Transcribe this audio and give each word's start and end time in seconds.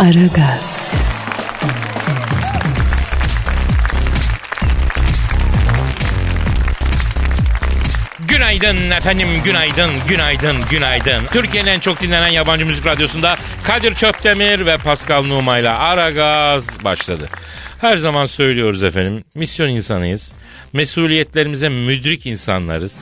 Aragaz, 0.00 0.92
Günaydın 8.28 8.90
efendim, 8.90 9.28
günaydın, 9.44 9.90
günaydın, 10.08 10.56
günaydın. 10.70 11.24
Türkiye'nin 11.32 11.68
en 11.70 11.80
çok 11.80 12.00
dinlenen 12.00 12.28
yabancı 12.28 12.66
müzik 12.66 12.86
radyosunda 12.86 13.36
Kadir 13.64 13.94
Çöptemir 13.94 14.66
ve 14.66 14.76
Pascal 14.76 15.24
Numa 15.24 15.58
ile 15.58 15.70
Aragaz 15.70 16.84
başladı. 16.84 17.28
Her 17.80 17.96
zaman 17.96 18.26
söylüyoruz 18.26 18.82
efendim, 18.82 19.24
misyon 19.34 19.68
insanıyız. 19.68 20.32
Mesuliyetlerimize 20.72 21.68
müdrik 21.68 22.26
insanlarız. 22.26 22.96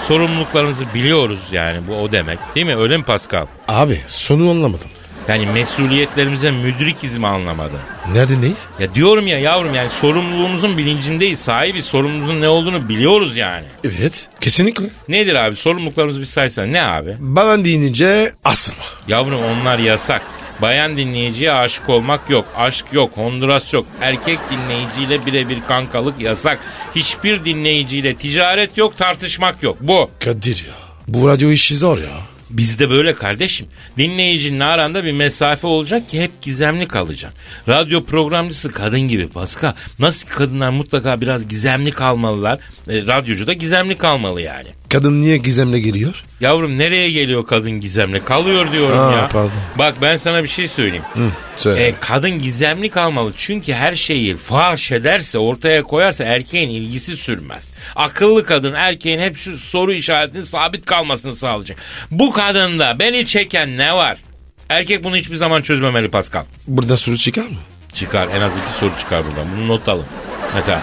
Sorumluluklarımızı 0.00 0.94
biliyoruz 0.94 1.40
yani 1.52 1.88
bu 1.88 1.94
o 1.96 2.12
demek. 2.12 2.38
Değil 2.54 2.66
mi? 2.66 2.76
Öyle 2.76 2.96
mi 2.96 3.04
Pascal? 3.04 3.46
Abi 3.68 4.00
sonu 4.08 4.50
anlamadım. 4.50 4.88
Yani 5.28 5.46
mesuliyetlerimize 5.46 6.50
müdrikiz 6.50 7.16
mi 7.16 7.26
anlamadım. 7.26 7.78
Nerede 8.12 8.40
neyiz? 8.40 8.66
Ya 8.80 8.94
diyorum 8.94 9.26
ya 9.26 9.38
yavrum 9.38 9.74
yani 9.74 9.90
sorumluluğumuzun 9.90 10.78
bilincindeyiz. 10.78 11.38
Sahibi 11.38 11.82
sorumluluğumuzun 11.82 12.40
ne 12.40 12.48
olduğunu 12.48 12.88
biliyoruz 12.88 13.36
yani. 13.36 13.66
Evet 13.84 14.28
kesinlikle. 14.40 14.86
Nedir 15.08 15.34
abi 15.34 15.56
sorumluluklarımızı 15.56 16.20
bir 16.20 16.24
saysan 16.26 16.72
ne 16.72 16.82
abi? 16.82 17.16
Bana 17.18 17.64
deyince 17.64 18.32
asılma. 18.44 18.82
Yavrum 19.08 19.40
onlar 19.42 19.78
yasak. 19.78 20.22
Bayan 20.62 20.96
dinleyiciye 20.96 21.52
aşık 21.52 21.88
olmak 21.88 22.30
yok. 22.30 22.44
Aşk 22.56 22.86
yok. 22.92 23.12
Honduras 23.16 23.72
yok. 23.72 23.86
Erkek 24.00 24.38
dinleyiciyle 24.50 25.26
birebir 25.26 25.58
kankalık 25.68 26.20
yasak. 26.20 26.58
Hiçbir 26.94 27.44
dinleyiciyle 27.44 28.14
ticaret 28.14 28.78
yok, 28.78 28.96
tartışmak 28.98 29.62
yok. 29.62 29.76
Bu. 29.80 30.10
Kadir 30.24 30.64
ya. 30.68 30.74
Bu 31.08 31.28
radyo 31.28 31.50
işi 31.50 31.76
zor 31.76 31.98
ya. 31.98 32.33
Bizde 32.50 32.90
böyle 32.90 33.12
kardeşim. 33.12 33.66
Dinleyicinin 33.98 34.60
aranda 34.60 35.04
bir 35.04 35.12
mesafe 35.12 35.66
olacak 35.66 36.08
ki 36.08 36.22
hep 36.22 36.42
gizemli 36.42 36.88
kalacaksın. 36.88 37.40
Radyo 37.68 38.04
programcısı 38.04 38.72
kadın 38.72 39.00
gibi 39.00 39.28
Pascal. 39.28 39.74
Nasıl 39.98 40.28
kadınlar 40.28 40.68
mutlaka 40.68 41.20
biraz 41.20 41.48
gizemli 41.48 41.90
kalmalılar. 41.90 42.58
E, 42.88 43.06
radyocu 43.06 43.46
da 43.46 43.52
gizemli 43.52 43.98
kalmalı 43.98 44.40
yani. 44.40 44.68
Kadın 44.94 45.20
niye 45.20 45.36
gizemle 45.36 45.80
giriyor? 45.80 46.22
Yavrum 46.40 46.78
nereye 46.78 47.10
geliyor 47.10 47.46
kadın 47.46 47.80
gizemli? 47.80 48.24
Kalıyor 48.24 48.72
diyorum 48.72 48.98
Ha, 48.98 49.12
ya. 49.12 49.28
pardon. 49.32 49.50
Bak 49.78 49.94
ben 50.02 50.16
sana 50.16 50.42
bir 50.42 50.48
şey 50.48 50.68
söyleyeyim. 50.68 51.04
Hı, 51.14 51.28
söyle. 51.56 51.86
E, 51.86 51.94
kadın 52.00 52.42
gizemli 52.42 52.90
kalmalı 52.90 53.32
çünkü 53.36 53.72
her 53.72 53.94
şeyi 53.94 54.36
faş 54.36 54.92
ederse 54.92 55.38
ortaya 55.38 55.82
koyarsa 55.82 56.24
erkeğin 56.24 56.68
ilgisi 56.70 57.16
sürmez. 57.16 57.74
Akıllı 57.96 58.44
kadın 58.44 58.72
erkeğin 58.74 59.18
hep 59.20 59.36
şu 59.36 59.58
soru 59.58 59.92
işaretinin 59.92 60.44
sabit 60.44 60.86
kalmasını 60.86 61.36
sağlayacak. 61.36 61.78
Bu 62.10 62.32
kadında 62.32 62.98
beni 62.98 63.26
çeken 63.26 63.76
ne 63.78 63.94
var? 63.94 64.16
Erkek 64.68 65.04
bunu 65.04 65.16
hiçbir 65.16 65.36
zaman 65.36 65.62
çözmemeli 65.62 66.08
Pascal. 66.10 66.44
Burada 66.68 66.96
soru 66.96 67.16
çıkar 67.16 67.42
mı? 67.46 67.56
Çıkar 67.94 68.28
en 68.28 68.40
az 68.40 68.52
iki 68.58 68.72
soru 68.78 68.92
çıkar 69.00 69.26
buradan 69.26 69.46
bunu 69.56 69.68
not 69.68 69.88
alın. 69.88 70.06
Mesela 70.54 70.82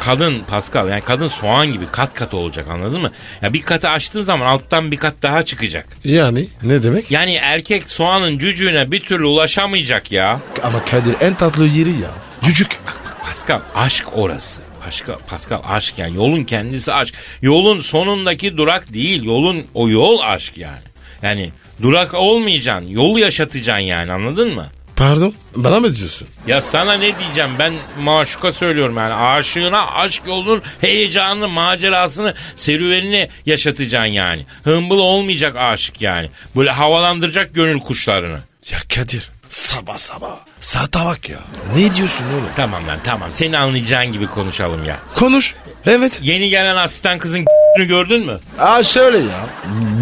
kadın 0.00 0.42
Pascal 0.42 0.88
yani 0.88 1.00
kadın 1.00 1.28
soğan 1.28 1.72
gibi 1.72 1.84
kat 1.92 2.14
kat 2.14 2.34
olacak 2.34 2.66
anladın 2.70 3.00
mı? 3.00 3.10
Ya 3.42 3.52
bir 3.52 3.62
katı 3.62 3.88
açtığın 3.88 4.22
zaman 4.22 4.46
alttan 4.46 4.90
bir 4.90 4.96
kat 4.96 5.14
daha 5.22 5.42
çıkacak. 5.42 5.86
Yani 6.04 6.48
ne 6.62 6.82
demek? 6.82 7.10
Yani 7.10 7.34
erkek 7.34 7.90
soğanın 7.90 8.38
cücüğüne 8.38 8.90
bir 8.92 9.00
türlü 9.00 9.24
ulaşamayacak 9.26 10.12
ya. 10.12 10.40
Ama 10.62 10.84
Kadir 10.84 11.14
en 11.20 11.34
tatlı 11.34 11.66
yeri 11.66 11.90
ya. 11.90 12.10
Cücük. 12.42 12.78
Pascal 13.24 13.60
aşk 13.74 14.06
orası. 14.12 14.60
Pascal, 14.84 15.18
Pascal 15.28 15.62
aşk 15.68 15.98
yani 15.98 16.16
yolun 16.16 16.44
kendisi 16.44 16.92
aşk. 16.92 17.14
Yolun 17.42 17.80
sonundaki 17.80 18.56
durak 18.56 18.92
değil 18.92 19.24
yolun 19.24 19.66
o 19.74 19.88
yol 19.88 20.18
aşk 20.20 20.58
yani. 20.58 20.78
Yani 21.22 21.50
durak 21.82 22.14
olmayacaksın 22.14 22.88
yolu 22.88 23.18
yaşatacaksın 23.18 23.84
yani 23.86 24.12
anladın 24.12 24.54
mı? 24.54 24.66
Pardon 24.98 25.34
bana 25.56 25.80
mı 25.80 25.94
diyorsun? 25.96 26.28
Ya 26.46 26.60
sana 26.60 26.92
ne 26.92 27.18
diyeceğim 27.18 27.50
ben 27.58 27.74
maşuka 28.00 28.52
söylüyorum 28.52 28.96
yani 28.96 29.14
aşığına 29.14 29.86
aşk 29.90 30.22
yolunun 30.26 30.62
heyecanını 30.80 31.48
macerasını 31.48 32.34
serüvenini 32.56 33.28
yaşatacaksın 33.46 34.12
yani. 34.12 34.46
Hımbıl 34.64 34.98
olmayacak 34.98 35.56
aşık 35.56 36.02
yani. 36.02 36.30
Böyle 36.56 36.70
havalandıracak 36.70 37.54
gönül 37.54 37.80
kuşlarını. 37.80 38.38
Ya 38.70 38.78
Kadir 38.94 39.30
sabah 39.48 39.96
sabah 39.98 40.36
saate 40.60 40.98
bak 41.04 41.28
ya. 41.28 41.38
Ne 41.76 41.94
diyorsun 41.94 42.24
oğlum? 42.24 42.48
Tamam 42.56 42.88
lan 42.88 42.98
tamam 43.04 43.28
seni 43.32 43.58
anlayacağın 43.58 44.12
gibi 44.12 44.26
konuşalım 44.26 44.84
ya. 44.84 44.98
Konuş. 45.14 45.54
Evet. 45.86 46.20
Yeni 46.22 46.48
gelen 46.48 46.76
asistan 46.76 47.18
kızın 47.18 47.44
gördün 47.88 48.26
mü? 48.26 48.38
Aa 48.58 48.82
şöyle 48.82 49.18
ya. 49.18 49.46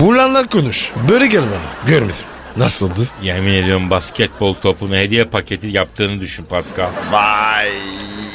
Bulanlar 0.01 0.49
konuş. 0.49 0.91
Böyle 1.11 1.27
gel 1.27 1.43
bana. 1.43 1.91
Görmedim. 1.93 2.25
Nasıldı? 2.57 3.09
Yemin 3.23 3.55
ediyorum 3.55 3.91
basketbol 3.91 4.55
topunu 4.55 4.97
hediye 4.97 5.25
paketi 5.25 5.67
yaptığını 5.69 6.21
düşün 6.21 6.45
Pascal. 6.45 6.89
Vay 7.11 7.71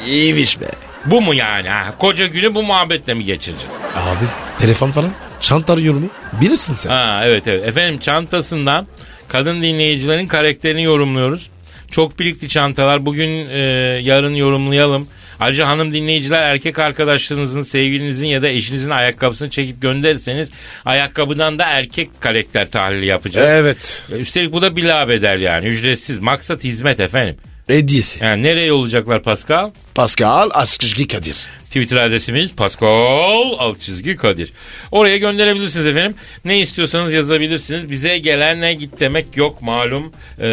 iyiymiş 0.06 0.60
be. 0.60 0.64
Bu 1.06 1.20
mu 1.22 1.34
yani 1.34 1.68
ha? 1.68 1.94
Koca 1.98 2.26
günü 2.26 2.54
bu 2.54 2.62
muhabbetle 2.62 3.14
mi 3.14 3.24
geçireceğiz? 3.24 3.74
Abi 3.96 4.24
telefon 4.58 4.90
falan 4.90 5.10
çanta 5.40 5.72
arıyor 5.72 5.94
mu? 5.94 6.06
Bilirsin 6.40 6.74
sen. 6.74 6.90
Ha 6.90 7.20
evet 7.24 7.48
evet. 7.48 7.68
Efendim 7.68 8.00
çantasından 8.00 8.86
kadın 9.28 9.62
dinleyicilerin 9.62 10.26
karakterini 10.26 10.82
yorumluyoruz. 10.82 11.50
Çok 11.90 12.18
birikti 12.18 12.48
çantalar. 12.48 13.06
Bugün 13.06 13.28
e, 13.48 13.58
yarın 14.02 14.34
yorumlayalım. 14.34 15.06
Ayrıca 15.42 15.68
hanım 15.68 15.92
dinleyiciler 15.92 16.42
erkek 16.42 16.78
arkadaşlarınızın, 16.78 17.62
sevgilinizin 17.62 18.26
ya 18.26 18.42
da 18.42 18.48
eşinizin 18.48 18.90
ayakkabısını 18.90 19.50
çekip 19.50 19.82
gönderirseniz 19.82 20.50
ayakkabıdan 20.84 21.58
da 21.58 21.64
erkek 21.64 22.20
karakter 22.20 22.70
tahlili 22.70 23.06
yapacağız. 23.06 23.48
Evet. 23.50 24.02
Üstelik 24.18 24.52
bu 24.52 24.62
da 24.62 24.76
bila 24.76 25.08
bedel 25.08 25.40
yani 25.40 25.66
ücretsiz. 25.66 26.18
Maksat 26.18 26.64
hizmet 26.64 27.00
efendim. 27.00 27.36
Hediyesi. 27.66 28.24
Yani 28.24 28.42
nereye 28.42 28.66
yollayacaklar 28.66 29.22
Pascal? 29.22 29.70
Pascal 29.94 30.50
Askışki 30.52 31.08
Kadir. 31.08 31.36
Twitter 31.72 31.96
adresimiz 31.96 32.52
Pascal 32.52 33.52
alt 33.58 33.80
çizgi 33.80 34.16
Kadir. 34.16 34.52
Oraya 34.90 35.16
gönderebilirsiniz 35.16 35.86
efendim. 35.86 36.14
Ne 36.44 36.58
istiyorsanız 36.60 37.12
yazabilirsiniz. 37.12 37.90
Bize 37.90 38.18
gelene 38.18 38.74
git 38.74 39.00
demek 39.00 39.36
yok 39.36 39.62
malum. 39.62 40.12
Ee, 40.38 40.44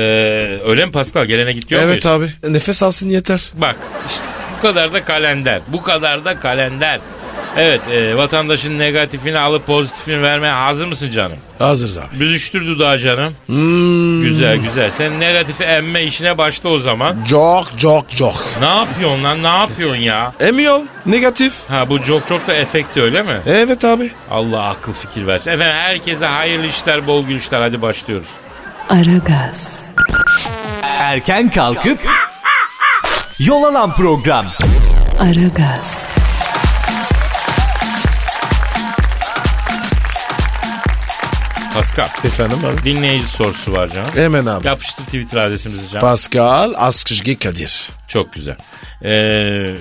öyle 0.65 0.85
mi 0.85 0.91
Pascal? 0.91 1.25
Gelene 1.25 1.51
git 1.53 1.69
diyor 1.69 1.81
Evet 1.81 2.05
muyuz? 2.05 2.31
abi. 2.43 2.53
Nefes 2.53 2.83
alsın 2.83 3.09
yeter. 3.09 3.49
Bak 3.53 3.75
işte 4.09 4.23
bu 4.57 4.61
kadar 4.61 4.93
da 4.93 5.03
kalender. 5.05 5.61
Bu 5.67 5.81
kadar 5.81 6.25
da 6.25 6.39
kalender. 6.39 6.99
Evet 7.57 7.81
e, 7.91 8.17
vatandaşın 8.17 8.79
negatifini 8.79 9.39
alıp 9.39 9.67
pozitifini 9.67 10.23
vermeye 10.23 10.53
hazır 10.53 10.87
mısın 10.87 11.11
canım? 11.11 11.37
Hazırız 11.59 11.97
abi. 11.97 12.19
Büzüştür 12.19 12.67
dudağı 12.67 12.97
canım. 12.97 13.33
Hmm, 13.45 14.23
Güzel 14.23 14.57
güzel. 14.57 14.91
Sen 14.91 15.19
negatifi 15.19 15.63
emme 15.63 16.03
işine 16.03 16.37
başla 16.37 16.69
o 16.69 16.77
zaman. 16.77 17.17
Çok 17.29 17.79
çok 17.79 18.15
çok. 18.17 18.33
Ne 18.61 18.67
yapıyorsun 18.67 19.23
lan 19.23 19.43
ne 19.43 19.47
yapıyorsun 19.47 20.01
ya? 20.01 20.33
Emiyor. 20.39 20.79
Negatif. 21.05 21.53
Ha 21.67 21.89
bu 21.89 22.03
çok 22.03 22.27
çok 22.27 22.47
da 22.47 22.53
efekti 22.53 23.01
öyle 23.01 23.21
mi? 23.23 23.37
Evet 23.45 23.83
abi. 23.85 24.11
Allah 24.31 24.63
akıl 24.69 24.93
fikir 24.93 25.27
versin. 25.27 25.51
Efendim 25.51 25.75
herkese 25.75 26.25
hayırlı 26.27 26.65
işler, 26.67 27.07
bol 27.07 27.25
gülüşler. 27.25 27.61
Hadi 27.61 27.81
başlıyoruz. 27.81 28.27
Aragaz, 28.89 29.83
Erken 30.83 31.49
kalkıp 31.49 31.99
yol 33.39 33.63
alan 33.63 33.93
program. 33.95 34.45
Aragaz, 35.19 36.09
Pascal. 41.79 42.07
Efendim 42.23 42.57
abi. 42.65 42.83
Dinleyici 42.83 43.27
sorusu 43.27 43.73
var 43.73 43.89
canım. 43.89 44.09
Hemen 44.15 44.45
abi. 44.45 44.67
Yapıştır 44.67 45.03
Twitter 45.03 45.37
adresimizi 45.37 45.89
canım. 45.89 45.99
Pascal 45.99 46.73
Askışki 46.77 47.35
Kadir. 47.39 47.89
Çok 48.07 48.33
güzel. 48.33 48.55
Ee, 49.03 49.75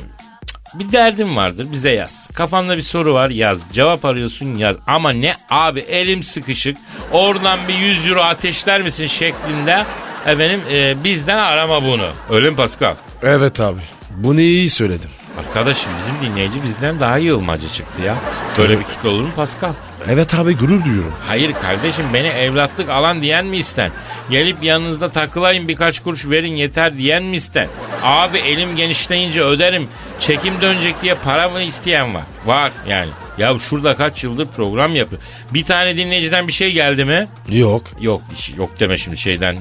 bir 0.74 0.92
derdin 0.92 1.36
vardır 1.36 1.66
bize 1.72 1.90
yaz. 1.90 2.28
Kafanda 2.34 2.76
bir 2.76 2.82
soru 2.82 3.14
var 3.14 3.30
yaz. 3.30 3.58
Cevap 3.72 4.04
arıyorsun 4.04 4.54
yaz. 4.54 4.76
Ama 4.86 5.10
ne 5.10 5.36
abi 5.50 5.80
elim 5.80 6.22
sıkışık. 6.22 6.76
Oradan 7.12 7.58
bir 7.68 7.74
100 7.74 8.06
euro 8.06 8.22
ateşler 8.22 8.82
misin 8.82 9.06
şeklinde. 9.06 9.84
Efendim 10.26 10.60
e, 10.72 11.04
bizden 11.04 11.38
arama 11.38 11.82
bunu. 11.82 12.08
Öyle 12.30 12.50
mi 12.50 12.56
Pascal? 12.56 12.94
Evet 13.22 13.60
abi. 13.60 13.80
Bunu 14.10 14.40
iyi 14.40 14.70
söyledim. 14.70 15.10
Arkadaşım 15.38 15.92
bizim 15.98 16.30
dinleyici 16.30 16.62
bizden 16.62 17.00
daha 17.00 17.18
yığılmacı 17.18 17.68
çıktı 17.68 18.02
ya. 18.02 18.16
Böyle 18.58 18.78
bir 18.78 18.84
kitle 18.84 19.08
olur 19.08 19.22
mu 19.22 19.30
Pascal? 19.36 19.72
Evet 20.08 20.34
abi 20.34 20.56
gurur 20.56 20.84
duyuyorum. 20.84 21.12
Hayır 21.26 21.52
kardeşim 21.62 22.04
beni 22.14 22.26
evlatlık 22.26 22.88
alan 22.88 23.22
diyen 23.22 23.46
mi 23.46 23.56
isten? 23.56 23.90
Gelip 24.30 24.62
yanınızda 24.62 25.08
takılayım 25.08 25.68
birkaç 25.68 26.00
kuruş 26.00 26.26
verin 26.26 26.56
yeter 26.56 26.96
diyen 26.96 27.22
mi 27.22 27.36
isten? 27.36 27.68
Abi 28.02 28.38
elim 28.38 28.76
genişleyince 28.76 29.42
öderim. 29.42 29.88
Çekim 30.20 30.60
dönecek 30.62 31.02
diye 31.02 31.14
para 31.14 31.48
mı 31.48 31.62
isteyen 31.62 32.14
var? 32.14 32.24
Var 32.46 32.72
yani. 32.88 33.10
Ya 33.38 33.58
şurada 33.58 33.94
kaç 33.94 34.24
yıldır 34.24 34.46
program 34.46 34.94
yapıyor. 34.96 35.22
Bir 35.54 35.64
tane 35.64 35.96
dinleyiciden 35.96 36.48
bir 36.48 36.52
şey 36.52 36.72
geldi 36.72 37.04
mi? 37.04 37.28
Yok. 37.50 37.82
Yok 38.00 38.22
şey- 38.36 38.54
yok 38.56 38.80
deme 38.80 38.98
şimdi 38.98 39.16
şeyden 39.18 39.54
e, 39.54 39.58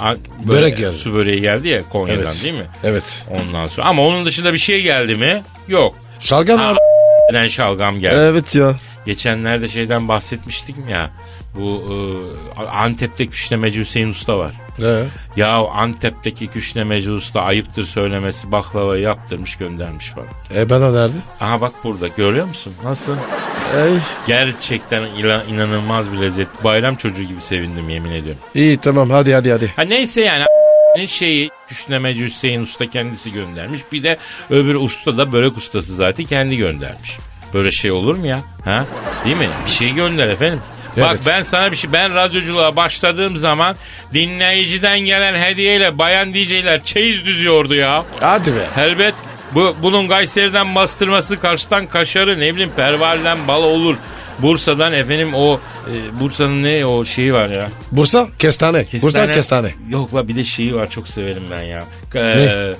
a- 0.00 0.16
Börek 0.48 0.76
geldi. 0.76 0.96
Su 0.96 1.14
böreği 1.14 1.40
geldi 1.40 1.68
ya 1.68 1.80
Konya'dan 1.92 2.22
Evet. 2.24 2.40
değil 2.44 2.54
mi? 2.54 2.66
Evet. 2.84 3.04
Ondan 3.30 3.66
sonra 3.66 3.86
ama 3.86 4.02
onun 4.06 4.24
dışında 4.24 4.52
bir 4.52 4.58
şey 4.58 4.82
geldi 4.82 5.14
mi? 5.14 5.42
Yok. 5.68 5.94
Şalgam 6.20 6.58
Ha, 6.58 6.64
abi. 6.68 6.78
Neden 7.32 7.46
şalgam 7.48 8.00
geldi? 8.00 8.16
Evet 8.20 8.54
ya. 8.54 8.74
Geçenlerde 9.06 9.68
şeyden 9.68 10.08
bahsetmiştik 10.08 10.76
mi 10.78 10.92
ya? 10.92 11.10
Bu 11.54 11.82
e, 12.56 12.60
Antep'te 12.66 13.26
küşlemeci 13.26 13.80
Hüseyin 13.80 14.08
Usta 14.08 14.38
var. 14.38 14.54
Ee, 14.82 15.04
Ya 15.36 15.56
Antep'teki 15.56 16.46
küşlemeci 16.46 17.10
usta 17.10 17.40
ayıptır 17.40 17.84
söylemesi 17.84 18.52
baklavayı 18.52 19.02
yaptırmış 19.02 19.56
göndermiş 19.56 20.12
bana. 20.16 20.60
e 20.60 20.70
bana 20.70 20.92
nerede? 20.92 21.12
Aha 21.40 21.60
bak 21.60 21.72
burada 21.84 22.08
görüyor 22.08 22.46
musun? 22.46 22.72
Nasıl? 22.84 23.16
Ey. 23.76 23.92
Gerçekten 24.26 25.02
ila- 25.02 25.44
inanılmaz 25.46 26.12
bir 26.12 26.18
lezzet. 26.20 26.64
Bayram 26.64 26.94
çocuğu 26.96 27.22
gibi 27.22 27.40
sevindim 27.42 27.88
yemin 27.88 28.10
ediyorum. 28.10 28.42
İyi 28.54 28.76
tamam 28.76 29.10
hadi 29.10 29.34
hadi 29.34 29.52
hadi. 29.52 29.72
Ha 29.76 29.82
neyse 29.82 30.20
yani 30.22 30.44
ne 30.96 31.06
şeyi 31.06 31.50
küşlemeci 31.68 32.24
Hüseyin 32.24 32.62
Usta 32.62 32.86
kendisi 32.90 33.32
göndermiş. 33.32 33.80
Bir 33.92 34.02
de 34.02 34.18
öbür 34.50 34.74
usta 34.74 35.18
da 35.18 35.32
börek 35.32 35.56
ustası 35.56 35.94
zaten 35.96 36.26
kendi 36.26 36.56
göndermiş. 36.56 37.18
Böyle 37.54 37.70
şey 37.70 37.90
olur 37.90 38.16
mu 38.16 38.26
ya? 38.26 38.40
Ha? 38.64 38.84
Değil 39.24 39.36
mi? 39.36 39.48
Bir 39.66 39.70
şey 39.70 39.94
gönder 39.94 40.28
efendim. 40.28 40.60
Bak 40.96 41.10
Evet. 41.16 41.20
ben 41.26 41.42
sana 41.42 41.72
bir 41.72 41.76
şey 41.76 41.92
ben 41.92 42.14
radyoculuğa 42.14 42.76
başladığım 42.76 43.36
zaman 43.36 43.76
dinleyiciden 44.14 45.00
gelen 45.00 45.40
hediyeyle 45.40 45.98
bayan 45.98 46.34
DJ'ler 46.34 46.84
çeyiz 46.84 47.24
düzüyordu 47.24 47.74
ya. 47.74 48.04
Hadi 48.20 48.50
be. 48.54 48.82
Elbet 48.82 49.14
bu, 49.54 49.76
bunun 49.82 50.08
Kayseri'den 50.08 50.74
bastırması, 50.74 51.40
Kars'tan 51.40 51.86
kaşarı, 51.86 52.40
ne 52.40 52.54
bileyim 52.54 52.72
Perval'den 52.76 53.48
bal 53.48 53.62
olur. 53.62 53.96
Bursa'dan 54.38 54.92
efendim 54.92 55.34
o 55.34 55.60
e, 55.86 56.20
Bursa'nın 56.20 56.62
ne 56.62 56.86
o 56.86 57.04
şeyi 57.04 57.34
var 57.34 57.48
ya. 57.48 57.68
Bursa 57.92 58.28
kestane. 58.38 58.86
Bursa 59.02 59.32
kestane. 59.32 59.70
Yok 59.90 60.14
la 60.14 60.28
bir 60.28 60.36
de 60.36 60.44
şeyi 60.44 60.74
var 60.74 60.90
çok 60.90 61.08
severim 61.08 61.42
ben 61.50 61.62
ya. 61.62 61.82
Ka- 62.14 62.38
e, 62.38 62.70
e, 62.70 62.74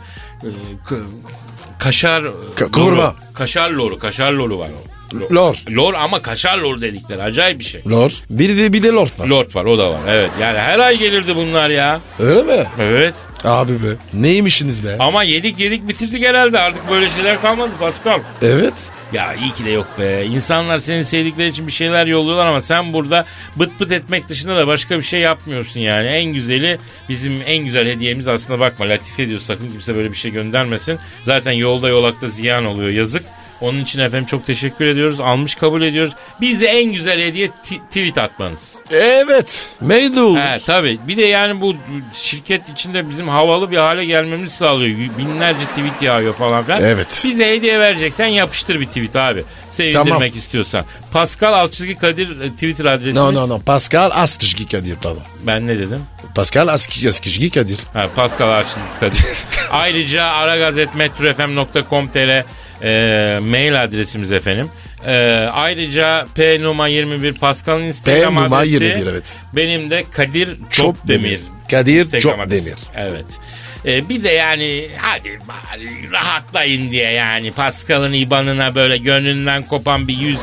kaşar 1.79 2.23
Ka- 2.57 2.71
kavurma. 2.73 3.03
loru. 3.03 3.15
Kaşar 3.35 3.71
loru, 3.71 3.99
kaşar 3.99 4.33
loru 4.33 4.59
var 4.59 4.69
o. 4.69 4.91
Lo- 5.17 5.35
Lor. 5.35 5.57
Lor 5.71 5.95
ama 5.95 6.23
kaşar 6.23 6.59
lor 6.59 6.81
dedikleri 6.81 7.23
acayip 7.23 7.59
bir 7.59 7.65
şey. 7.65 7.83
Lor. 7.91 8.13
Bir 8.31 8.59
de 8.59 8.73
bir 8.73 8.83
de 8.83 8.89
lord 8.89 9.09
var. 9.19 9.27
Lord 9.27 9.55
var 9.55 9.65
o 9.65 9.79
da 9.79 9.91
var 9.91 9.99
evet. 10.09 10.31
Yani 10.41 10.59
her 10.59 10.79
ay 10.79 10.99
gelirdi 10.99 11.37
bunlar 11.37 11.71
ya. 11.71 12.01
Öyle 12.19 12.43
mi? 12.43 12.67
Evet. 12.81 13.15
Abi 13.45 13.73
be. 13.73 13.87
Neymişsiniz 14.15 14.85
be? 14.85 14.97
Ama 14.99 15.23
yedik 15.23 15.59
yedik 15.59 15.89
bitirdik 15.89 16.23
herhalde 16.25 16.59
artık 16.59 16.91
böyle 16.91 17.09
şeyler 17.09 17.41
kalmadı 17.43 17.71
Pascal. 17.81 18.21
Evet. 18.43 18.75
Ya 19.13 19.35
iyi 19.35 19.53
ki 19.53 19.65
de 19.65 19.71
yok 19.71 19.87
be. 19.99 20.25
İnsanlar 20.25 20.79
senin 20.79 21.03
sevdikleri 21.03 21.49
için 21.49 21.67
bir 21.67 21.73
şeyler 21.73 22.07
yolluyorlar 22.07 22.47
ama 22.47 22.61
sen 22.61 22.93
burada 22.93 23.27
bıt 23.57 23.81
bıt 23.81 23.93
etmek 23.93 24.29
dışında 24.29 24.57
da 24.57 24.67
başka 24.67 24.99
bir 24.99 25.03
şey 25.03 25.21
yapmıyorsun 25.21 25.81
yani. 25.81 26.07
En 26.09 26.25
güzeli 26.33 26.79
bizim 27.09 27.43
en 27.47 27.65
güzel 27.65 27.89
hediyemiz 27.89 28.29
aslında 28.29 28.61
bakma 28.61 28.89
latife 28.89 29.23
ediyor 29.23 29.41
sakın 29.41 29.73
kimse 29.73 29.97
böyle 29.97 30.11
bir 30.11 30.17
şey 30.17 30.31
göndermesin. 30.31 30.99
Zaten 31.23 31.53
yolda 31.53 31.89
yolakta 31.89 32.29
ziyan 32.29 32.65
oluyor 32.65 32.91
yazık. 32.91 33.23
Onun 33.61 33.81
için 33.81 34.01
efendim 34.01 34.27
çok 34.27 34.47
teşekkür 34.47 34.87
ediyoruz. 34.87 35.21
Almış 35.21 35.55
kabul 35.55 35.83
ediyoruz. 35.83 36.13
Bize 36.41 36.67
en 36.67 36.93
güzel 36.93 37.21
hediye 37.21 37.51
tweet 37.91 38.19
atmanız. 38.19 38.77
Evet. 38.91 39.67
Mail 39.81 40.37
He 40.37 40.61
tabii. 40.67 40.99
Bir 41.09 41.17
de 41.17 41.23
yani 41.23 41.61
bu 41.61 41.77
şirket 42.15 42.69
içinde 42.69 43.11
bizim 43.11 43.29
havalı 43.29 43.71
bir 43.71 43.77
hale 43.77 44.05
gelmemizi 44.05 44.57
sağlıyor. 44.57 44.99
Binlerce 45.19 45.67
tweet 45.67 46.03
yağıyor 46.03 46.35
falan 46.35 46.65
filan. 46.65 46.83
Evet. 46.83 47.23
Bize 47.25 47.49
hediye 47.49 47.81
vereceksen 47.81 48.27
yapıştır 48.27 48.81
bir 48.81 48.87
tweet 48.87 49.17
abi. 49.17 49.45
Sevindirmek 49.71 50.09
Tamam. 50.09 50.23
istiyorsan. 50.23 50.85
Pascal 51.13 51.53
Alçızgi 51.53 51.97
Kadir 51.97 52.41
e, 52.41 52.51
Twitter 52.51 52.85
adresimiz. 52.85 53.17
No 53.17 53.35
no 53.35 53.49
no. 53.49 53.61
Pascal 53.61 54.11
Askışgi 54.15 54.69
Kadir 54.69 54.97
pardon. 55.03 55.23
Ben 55.47 55.67
ne 55.67 55.79
dedim? 55.79 56.03
Pascal 56.35 56.69
Askışgi 56.69 57.51
Kadir. 57.51 57.79
Ha, 57.93 58.07
Pascal 58.17 58.49
Alçızgi 58.49 58.81
Kadir. 59.01 59.25
Ayrıca 59.71 60.25
aragazetmetrofm.com.tr 60.25 62.45
e, 62.83 63.39
mail 63.39 63.83
adresimiz 63.83 64.33
efendim. 64.33 64.69
E, 65.07 65.15
ayrıca 65.53 66.27
P 66.35 66.63
Numa 66.63 66.89
21 66.89 67.35
Pascal'ın 67.35 67.83
Instagram 67.83 68.49
P 68.49 68.55
adresi. 68.57 68.75
21, 68.75 69.07
evet. 69.07 69.37
Benim 69.57 69.91
de 69.91 70.05
Kadir 70.11 70.49
Çopdemir. 70.71 71.41
Kadir 71.71 72.21
Çopdemir. 72.21 72.77
Evet. 72.95 73.39
E, 73.87 74.09
bir 74.09 74.25
de 74.25 74.29
yani 74.29 74.91
hadi 74.99 75.39
bari 75.49 76.11
rahatlayın 76.13 76.91
diye 76.91 77.11
yani 77.11 77.53
Pascal'ın 77.53 78.13
IBAN'ına 78.13 78.75
böyle 78.75 78.97
gönlünden 78.99 79.63
kopan 79.63 80.09
bir 80.09 80.15
100-200 80.15 80.37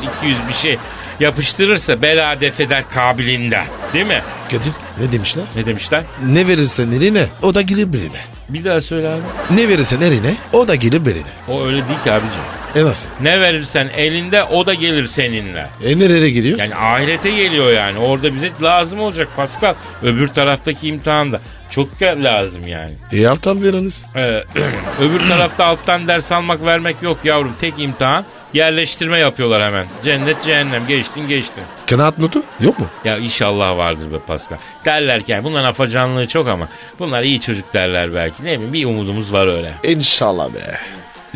bir 0.49 0.53
şey 0.53 0.77
yapıştırırsa 1.19 2.01
bela 2.01 2.41
defeder 2.41 2.89
kabiliğinde. 2.89 3.63
Değil 3.93 4.05
mi? 4.05 4.21
Kadir 4.51 4.71
ne 4.99 5.11
demişler? 5.11 5.43
Ne 5.55 5.65
demişler? 5.65 6.03
Ne 6.25 6.47
verirsen 6.47 6.91
eline 6.91 7.25
o 7.41 7.55
da 7.55 7.61
gelir 7.61 7.93
beline. 7.93 8.36
Bir 8.49 8.63
daha 8.63 8.81
söyle 8.81 9.09
abi. 9.09 9.21
Ne 9.59 9.69
verirsen 9.69 10.01
eline 10.01 10.35
o 10.53 10.67
da 10.67 10.75
gelir 10.75 11.05
beline. 11.05 11.23
O 11.47 11.63
öyle 11.65 11.87
değil 11.87 11.99
ki 12.03 12.11
abicim. 12.11 12.41
E 12.75 12.83
nasıl? 12.83 13.09
Ne 13.21 13.41
verirsen 13.41 13.89
elinde 13.97 14.43
o 14.43 14.65
da 14.65 14.73
gelir 14.73 15.05
seninle. 15.05 15.69
E 15.83 15.99
nereye 15.99 16.29
giriyor? 16.29 16.59
Yani 16.59 16.75
ahirete 16.75 17.31
geliyor 17.31 17.71
yani. 17.71 17.99
Orada 17.99 18.35
bize 18.35 18.51
lazım 18.61 18.99
olacak 18.99 19.27
Pascal. 19.35 19.73
Öbür 20.03 20.27
taraftaki 20.27 20.87
imtihanda. 20.87 21.41
Çok 21.69 22.01
lazım 22.01 22.67
yani. 22.67 22.93
E 23.11 23.27
alttan 23.27 23.63
veriniz. 23.63 24.05
Ee, 24.15 24.43
öbür 25.01 25.19
tarafta 25.19 25.65
alttan 25.65 26.07
ders 26.07 26.31
almak 26.31 26.65
vermek 26.65 26.95
yok 27.01 27.17
yavrum. 27.23 27.53
Tek 27.61 27.73
imtihan 27.77 28.25
yerleştirme 28.53 29.19
yapıyorlar 29.19 29.63
hemen. 29.67 29.87
Cennet 30.03 30.43
cehennem 30.43 30.87
geçtin 30.87 31.27
geçtin. 31.27 31.63
Kanaat 31.89 32.17
notu 32.17 32.43
yok 32.59 32.79
mu? 32.79 32.85
Ya 33.05 33.17
inşallah 33.17 33.77
vardır 33.77 34.13
be 34.13 34.19
Pascal. 34.27 34.57
Derler 34.85 35.23
ki 35.23 35.31
yani 35.31 35.43
bunların 35.43 35.69
afacanlığı 35.69 36.27
çok 36.27 36.47
ama 36.47 36.67
bunlar 36.99 37.23
iyi 37.23 37.41
çocuk 37.41 37.73
derler 37.73 38.15
belki. 38.15 38.45
Ne 38.45 38.53
bileyim 38.53 38.73
bir 38.73 38.85
umudumuz 38.85 39.33
var 39.33 39.47
öyle. 39.47 39.71
İnşallah 39.83 40.53
be. 40.53 40.77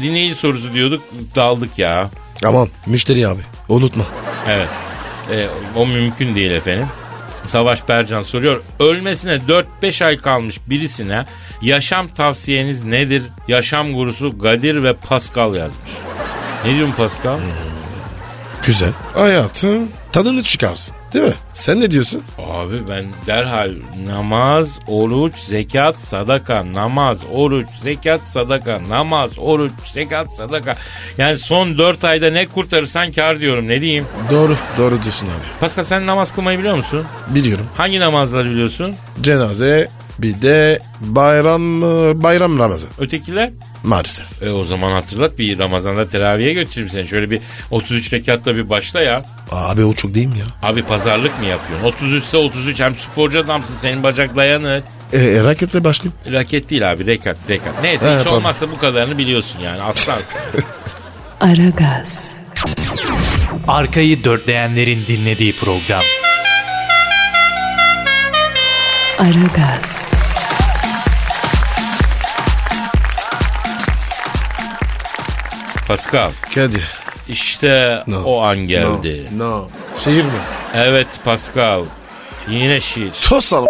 Dinleyici 0.02 0.36
sorusu 0.36 0.74
diyorduk 0.74 1.04
daldık 1.36 1.80
ya. 1.80 2.10
Aman 2.46 2.68
müşteri 2.86 3.28
abi 3.28 3.42
unutma. 3.70 4.04
Evet. 4.48 4.68
Ee, 5.32 5.48
o 5.76 5.88
mümkün 5.88 6.36
değil 6.36 6.52
efendim. 6.52 6.88
Savaş 7.46 7.90
Bercan 7.90 8.22
soruyor. 8.22 8.64
Ölmesine 8.80 9.40
4-5 9.82 10.06
ay 10.06 10.18
kalmış 10.18 10.60
birisine 10.68 11.26
yaşam 11.62 12.08
tavsiyeniz 12.08 12.84
nedir? 12.84 13.24
Yaşam 13.48 13.94
gurusu 13.94 14.40
Gadir 14.40 14.84
ve 14.84 14.94
Pascal 14.94 15.56
yazmış. 15.56 15.92
Ne 16.66 16.76
diyorsun 16.76 16.96
Pascal? 16.96 17.38
Güzel. 18.66 18.90
Hayatın 19.14 19.90
tadını 20.12 20.44
çıkarsın. 20.44 20.96
Değil 21.14 21.26
mi? 21.26 21.34
Sen 21.54 21.80
ne 21.82 21.92
diyorsun? 21.92 22.24
Abi 22.38 22.88
ben 22.90 23.06
derhal 23.28 23.72
namaz, 24.08 24.80
oruç, 24.88 25.36
zekat, 25.36 25.96
sadaka, 25.96 26.74
namaz, 26.74 27.18
oruç, 27.34 27.68
zekat, 27.84 28.22
sadaka, 28.22 28.82
namaz, 28.90 29.32
oruç, 29.38 29.72
zekat, 29.94 30.28
sadaka. 30.38 30.76
Yani 31.18 31.38
son 31.38 31.78
4 31.78 32.04
ayda 32.04 32.30
ne 32.30 32.46
kurtarırsan 32.48 33.12
kar 33.12 33.40
diyorum 33.40 33.68
ne 33.68 33.82
diyeyim. 33.82 34.06
Doğru. 34.32 34.58
Doğru 34.78 35.02
diyorsun 35.04 35.28
abi. 35.28 35.60
Pascal 35.60 35.84
sen 35.84 36.06
namaz 36.08 36.36
kılmayı 36.36 36.60
biliyor 36.60 36.76
musun? 36.76 37.06
Biliyorum. 37.28 37.66
Hangi 37.78 38.00
namazları 38.00 38.50
biliyorsun? 38.50 38.96
Cenaze 39.22 39.90
bir 40.22 40.42
de 40.42 40.80
bayram 41.02 41.82
bayram 42.24 42.58
namazı. 42.58 42.88
Ötekiler? 43.00 43.52
Maalesef. 43.84 44.44
E 44.44 44.50
o 44.50 44.64
zaman 44.64 44.92
hatırlat 44.92 45.38
bir 45.38 45.60
Ramazan'da 45.60 46.10
teraviye 46.10 46.54
götüreyim 46.54 46.90
seni. 46.90 47.08
Şöyle 47.08 47.32
bir 47.32 47.42
33 47.72 48.14
rekatla 48.14 48.56
bir 48.56 48.70
başla 48.70 49.02
ya. 49.02 49.24
Abi 49.52 49.84
o 49.86 49.94
çok 49.94 50.14
değil 50.14 50.28
mi 50.28 50.38
ya? 50.40 50.46
Abi 50.70 50.84
pazarlık 50.84 51.40
mı 51.40 51.46
yapıyorsun? 51.46 51.88
33 51.88 52.24
ise 52.24 52.38
33 52.38 52.80
hem 52.80 52.96
sporcu 52.96 53.40
adamsın 53.40 53.76
senin 53.82 54.04
bacak 54.04 54.36
dayanır. 54.36 54.84
E, 55.14 55.18
e, 55.20 55.44
raketle 55.44 55.84
başlayayım. 55.84 56.14
Raket 56.32 56.70
değil 56.70 56.92
abi 56.92 57.06
rekat 57.06 57.38
rekat. 57.50 57.74
Neyse 57.84 58.10
He, 58.10 58.18
hiç 58.18 58.24
pardon. 58.24 58.38
olmazsa 58.38 58.72
bu 58.72 58.78
kadarını 58.78 59.18
biliyorsun 59.18 59.60
yani 59.60 59.82
aslan. 59.82 60.20
Aragaz, 61.42 62.32
Arkayı 63.68 64.24
dörtleyenlerin 64.24 65.00
dinlediği 65.08 65.54
program. 65.56 66.02
Aragaz, 69.20 70.11
Pascal 75.92 76.32
Kadir. 76.56 76.84
işte 77.28 78.04
No. 78.08 78.24
o 78.24 78.42
an 78.42 78.58
geldi. 78.58 79.28
No. 79.38 79.50
no. 79.62 79.68
Şehir 80.04 80.24
mi? 80.24 80.32
Evet 80.74 81.08
Pascal 81.24 81.84
yine 82.48 82.80
şiir. 82.80 83.12
Tosal. 83.30 83.66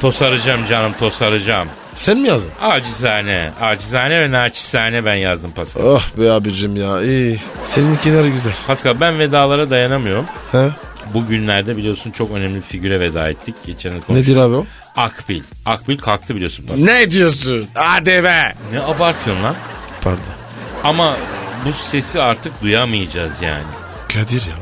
Tosaracağım 0.00 0.66
canım 0.66 0.92
tosaracağım. 0.98 1.68
Sen 1.94 2.18
mi 2.18 2.28
yazdın? 2.28 2.50
Acizane, 2.62 3.50
acizane 3.60 4.20
ve 4.20 4.30
naçizane 4.30 5.04
ben 5.04 5.14
yazdım 5.14 5.50
Pascal. 5.50 5.84
Oh 5.84 6.02
be 6.18 6.30
abicim 6.30 6.76
ya 6.76 7.02
iyi. 7.02 7.38
Seninkiler 7.62 8.24
güzel. 8.24 8.52
Pascal 8.66 9.00
ben 9.00 9.18
vedalara 9.18 9.70
dayanamıyorum. 9.70 10.26
He? 10.52 10.68
Bugünlerde 11.14 11.76
biliyorsun 11.76 12.10
çok 12.10 12.30
önemli 12.30 12.56
bir 12.56 12.60
figüre 12.62 13.00
veda 13.00 13.28
ettik. 13.28 13.54
Geçen 13.66 13.90
konuştuk. 13.92 14.16
Nedir 14.16 14.36
abi 14.36 14.54
o? 14.54 14.66
Akbil. 14.96 15.42
Akbil 15.66 15.98
kalktı 15.98 16.34
biliyorsun 16.34 16.66
Pascal. 16.66 16.84
Ne 16.84 17.10
diyorsun? 17.10 17.66
Hadi 17.74 18.24
be. 18.24 18.54
Ne 18.72 18.80
abartıyorsun 18.80 19.44
lan? 19.44 19.54
Pardon. 20.00 20.20
Ama 20.84 21.16
bu 21.64 21.72
sesi 21.72 22.22
artık 22.22 22.62
duyamayacağız 22.62 23.42
yani. 23.42 23.64
Kadir 24.08 24.40
ya. 24.42 24.54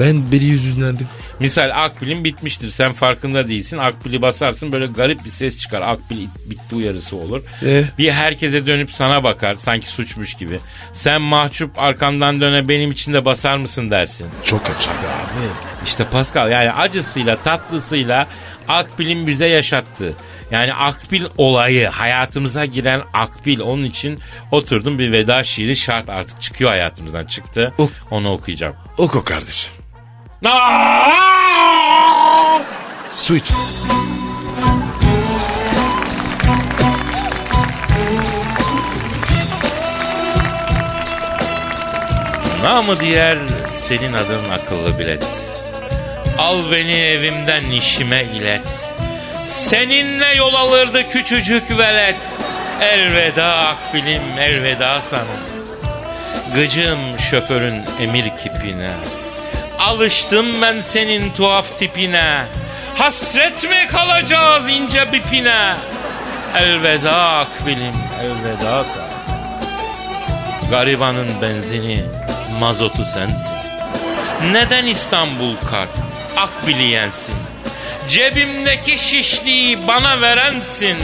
Ben 0.00 0.32
beni 0.32 0.44
yüzünlendim. 0.44 1.08
Misal 1.40 1.70
akbilin 1.84 2.24
bitmiştir. 2.24 2.70
Sen 2.70 2.92
farkında 2.92 3.48
değilsin. 3.48 3.76
Akbili 3.76 4.22
basarsın 4.22 4.72
böyle 4.72 4.86
garip 4.86 5.24
bir 5.24 5.30
ses 5.30 5.58
çıkar. 5.58 5.82
Akbil 5.82 6.26
bitti 6.46 6.74
uyarısı 6.74 7.16
olur. 7.16 7.42
E? 7.66 7.84
Bir 7.98 8.12
herkese 8.12 8.66
dönüp 8.66 8.92
sana 8.94 9.24
bakar. 9.24 9.54
Sanki 9.54 9.88
suçmuş 9.88 10.34
gibi. 10.34 10.60
Sen 10.92 11.22
mahcup 11.22 11.78
arkamdan 11.78 12.40
döne 12.40 12.68
benim 12.68 12.90
için 12.92 13.12
de 13.12 13.24
basar 13.24 13.56
mısın 13.56 13.90
dersin. 13.90 14.26
Çok 14.44 14.62
açık. 14.76 14.90
Abi 14.90 15.46
işte 15.86 16.04
Pascal 16.04 16.50
yani 16.50 16.72
acısıyla 16.72 17.36
tatlısıyla 17.36 18.28
Akbil'in 18.68 19.26
bize 19.26 19.46
yaşattığı. 19.46 20.12
Yani 20.50 20.74
Akbil 20.74 21.24
olayı 21.38 21.88
hayatımıza 21.88 22.64
giren 22.64 23.02
Akbil 23.12 23.60
onun 23.60 23.84
için 23.84 24.18
oturdum 24.50 24.98
bir 24.98 25.12
veda 25.12 25.44
şiiri 25.44 25.76
şart 25.76 26.08
artık 26.08 26.40
çıkıyor 26.40 26.70
hayatımızdan 26.70 27.24
çıktı. 27.26 27.74
Ok. 27.78 27.90
Onu 28.10 28.32
okuyacağım. 28.32 28.74
Oku 28.98 29.24
kardeşim. 29.24 29.72
Su 33.14 33.36
iç. 33.36 33.44
Namı 42.62 43.00
diğer 43.00 43.38
senin 43.70 44.12
adın 44.12 44.50
akıllı 44.50 44.98
bilet. 44.98 45.26
Al 46.38 46.70
beni 46.72 46.92
evimden 46.92 47.64
işime 47.64 48.24
ilet. 48.24 48.89
Seninle 49.50 50.34
yol 50.36 50.54
alırdı 50.54 51.08
küçücük 51.08 51.78
velet. 51.78 52.34
Elveda 52.80 53.56
akbilim 53.56 54.22
elveda 54.38 55.00
sana. 55.00 55.22
Gıcım 56.54 57.18
şoförün 57.18 57.84
emir 58.00 58.24
kipine. 58.42 58.90
Alıştım 59.78 60.62
ben 60.62 60.80
senin 60.80 61.32
tuhaf 61.32 61.78
tipine. 61.78 62.46
Hasret 62.94 63.64
mi 63.64 63.86
kalacağız 63.90 64.68
ince 64.68 65.12
bipine? 65.12 65.74
Elveda 66.56 67.38
akbilim 67.38 67.94
elveda 68.22 68.84
sana. 68.84 69.10
Garibanın 70.70 71.28
benzini, 71.42 72.04
mazotu 72.60 73.04
sensin. 73.04 73.56
Neden 74.52 74.86
İstanbul 74.86 75.54
kart, 75.70 75.96
akbili 76.36 76.82
yensin? 76.82 77.34
Cebimdeki 78.08 78.98
şişliği 78.98 79.86
bana 79.86 80.20
verensin. 80.20 80.96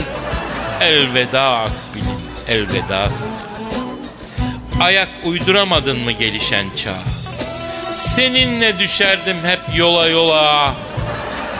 Elveda 0.81 1.57
akbilim, 1.57 2.21
elveda 2.47 3.09
sana. 3.09 3.47
Ayak 4.85 5.09
uyduramadın 5.25 5.99
mı 5.99 6.11
gelişen 6.11 6.65
çağ? 6.83 6.97
Seninle 7.93 8.79
düşerdim 8.79 9.37
hep 9.43 9.59
yola 9.75 10.07
yola. 10.07 10.75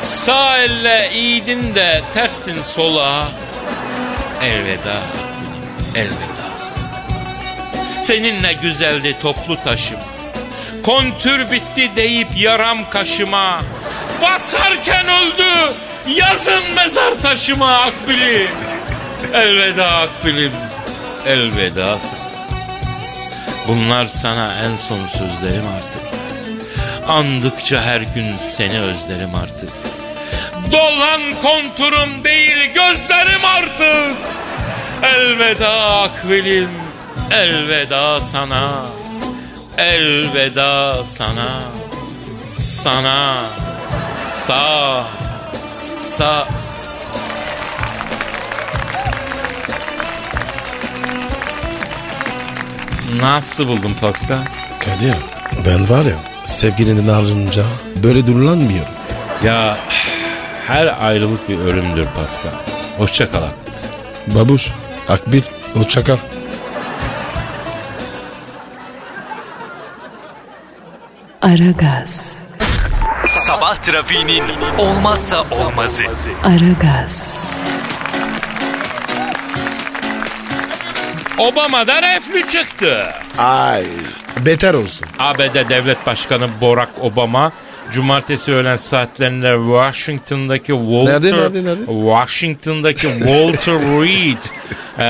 Sağ 0.02 0.58
elle 0.58 1.10
iyiydin 1.14 1.76
de 1.76 2.02
terstin 2.14 2.62
sola. 2.62 3.32
Elveda 4.44 4.94
akbilim, 4.94 5.64
elveda 5.96 6.58
sana. 6.58 6.88
Seninle 8.02 8.54
güzeldi 8.54 9.16
toplu 9.22 9.64
taşım. 9.64 10.00
Kontür 10.84 11.52
bitti 11.52 11.92
deyip 11.96 12.28
yaram 12.38 12.90
kaşıma. 12.90 13.62
Basarken 14.22 15.08
öldü 15.08 15.74
yazın 16.08 16.72
mezar 16.76 17.14
taşıma 17.22 17.78
akbilim. 17.78 18.48
Elveda 19.34 19.88
akbilim. 19.98 20.52
Elveda 21.28 22.00
sana. 22.00 22.28
Bunlar 23.68 24.06
sana 24.06 24.54
en 24.64 24.78
son 24.78 25.08
sözlerim 25.08 25.68
artık. 25.78 26.02
Andıkça 27.08 27.82
her 27.82 28.02
gün 28.02 28.38
seni 28.38 28.80
özlerim 28.80 29.36
artık. 29.36 29.70
Dolan 30.72 31.22
konturum 31.42 32.24
değil 32.24 32.74
gözlerim 32.74 33.46
artık. 33.46 34.18
Elveda 35.04 36.02
akbilim. 36.02 36.70
Elveda 37.32 38.22
sana. 38.22 38.86
Elveda 39.78 41.04
sana. 41.04 41.62
Sana. 42.84 43.44
Sa. 44.48 45.04
Sa. 46.00 46.48
Nasıl 53.22 53.68
buldun 53.68 53.94
Pascal? 54.02 54.38
Kadir 54.86 55.16
ben 55.66 55.90
var 55.90 56.06
ya 56.06 56.16
sevgilinin 56.46 57.08
arınca 57.08 57.64
böyle 58.04 58.28
durulanmıyorum. 58.28 58.94
Ya 59.44 59.78
her 60.68 61.06
ayrılık 61.08 61.50
bir 61.50 61.58
ölümdür 61.60 62.06
Pascal. 62.16 62.52
Hoşça 62.98 63.32
kal. 63.32 63.44
Babuş, 64.28 64.68
Akbil, 65.10 65.42
o 65.80 65.84
çakal. 65.84 66.18
Aragaz, 71.42 72.37
trafiğinin 73.88 74.44
olmazsa 74.78 75.42
olmazı. 75.42 76.04
Aragaz, 76.44 77.40
Obama'da 81.38 82.02
reflü 82.02 82.48
çıktı. 82.48 83.08
Ay 83.38 83.84
beter 84.40 84.74
olsun. 84.74 85.08
ABD 85.20 85.70
Devlet 85.70 86.06
Başkanı 86.06 86.50
Barack 86.62 86.92
Obama 87.02 87.52
Cumartesi 87.94 88.52
öğlen 88.52 88.76
saatlerinde 88.76 89.56
Washington'daki 89.56 90.68
Walter 90.68 91.14
Nerede, 91.14 91.32
nerede, 91.32 91.64
nerede? 91.64 91.86
Washington'daki 91.86 93.08
Walter 93.08 93.74
Reed 93.74 94.44
e, 95.00 95.06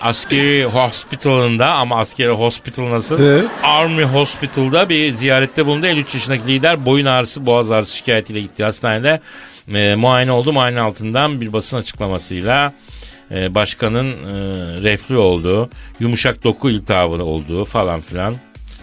askeri 0.00 0.64
hospitalında 0.64 1.66
ama 1.66 1.98
askeri 1.98 2.28
hospital 2.28 2.90
nasıl? 2.90 3.20
Ee? 3.20 3.44
Army 3.62 4.02
Hospital'da 4.02 4.88
bir 4.88 5.12
ziyarette 5.12 5.66
bulundu. 5.66 5.86
53 5.86 6.14
yaşındaki 6.14 6.46
lider 6.48 6.86
boyun 6.86 7.06
ağrısı, 7.06 7.46
boğaz 7.46 7.70
ağrısı 7.70 7.96
şikayetiyle 7.96 8.40
gitti 8.40 8.64
hastanede. 8.64 9.20
E, 9.68 9.94
muayene 9.94 10.32
oldu. 10.32 10.52
Muayene 10.52 10.80
altından 10.80 11.40
bir 11.40 11.52
basın 11.52 11.76
açıklamasıyla 11.76 12.72
e, 13.30 13.54
başkanın 13.54 14.06
e, 14.06 14.12
reflü 14.82 15.16
olduğu, 15.16 15.70
yumuşak 16.00 16.44
doku 16.44 16.70
iltihabı 16.70 17.24
olduğu 17.24 17.64
falan 17.64 18.00
filan 18.00 18.34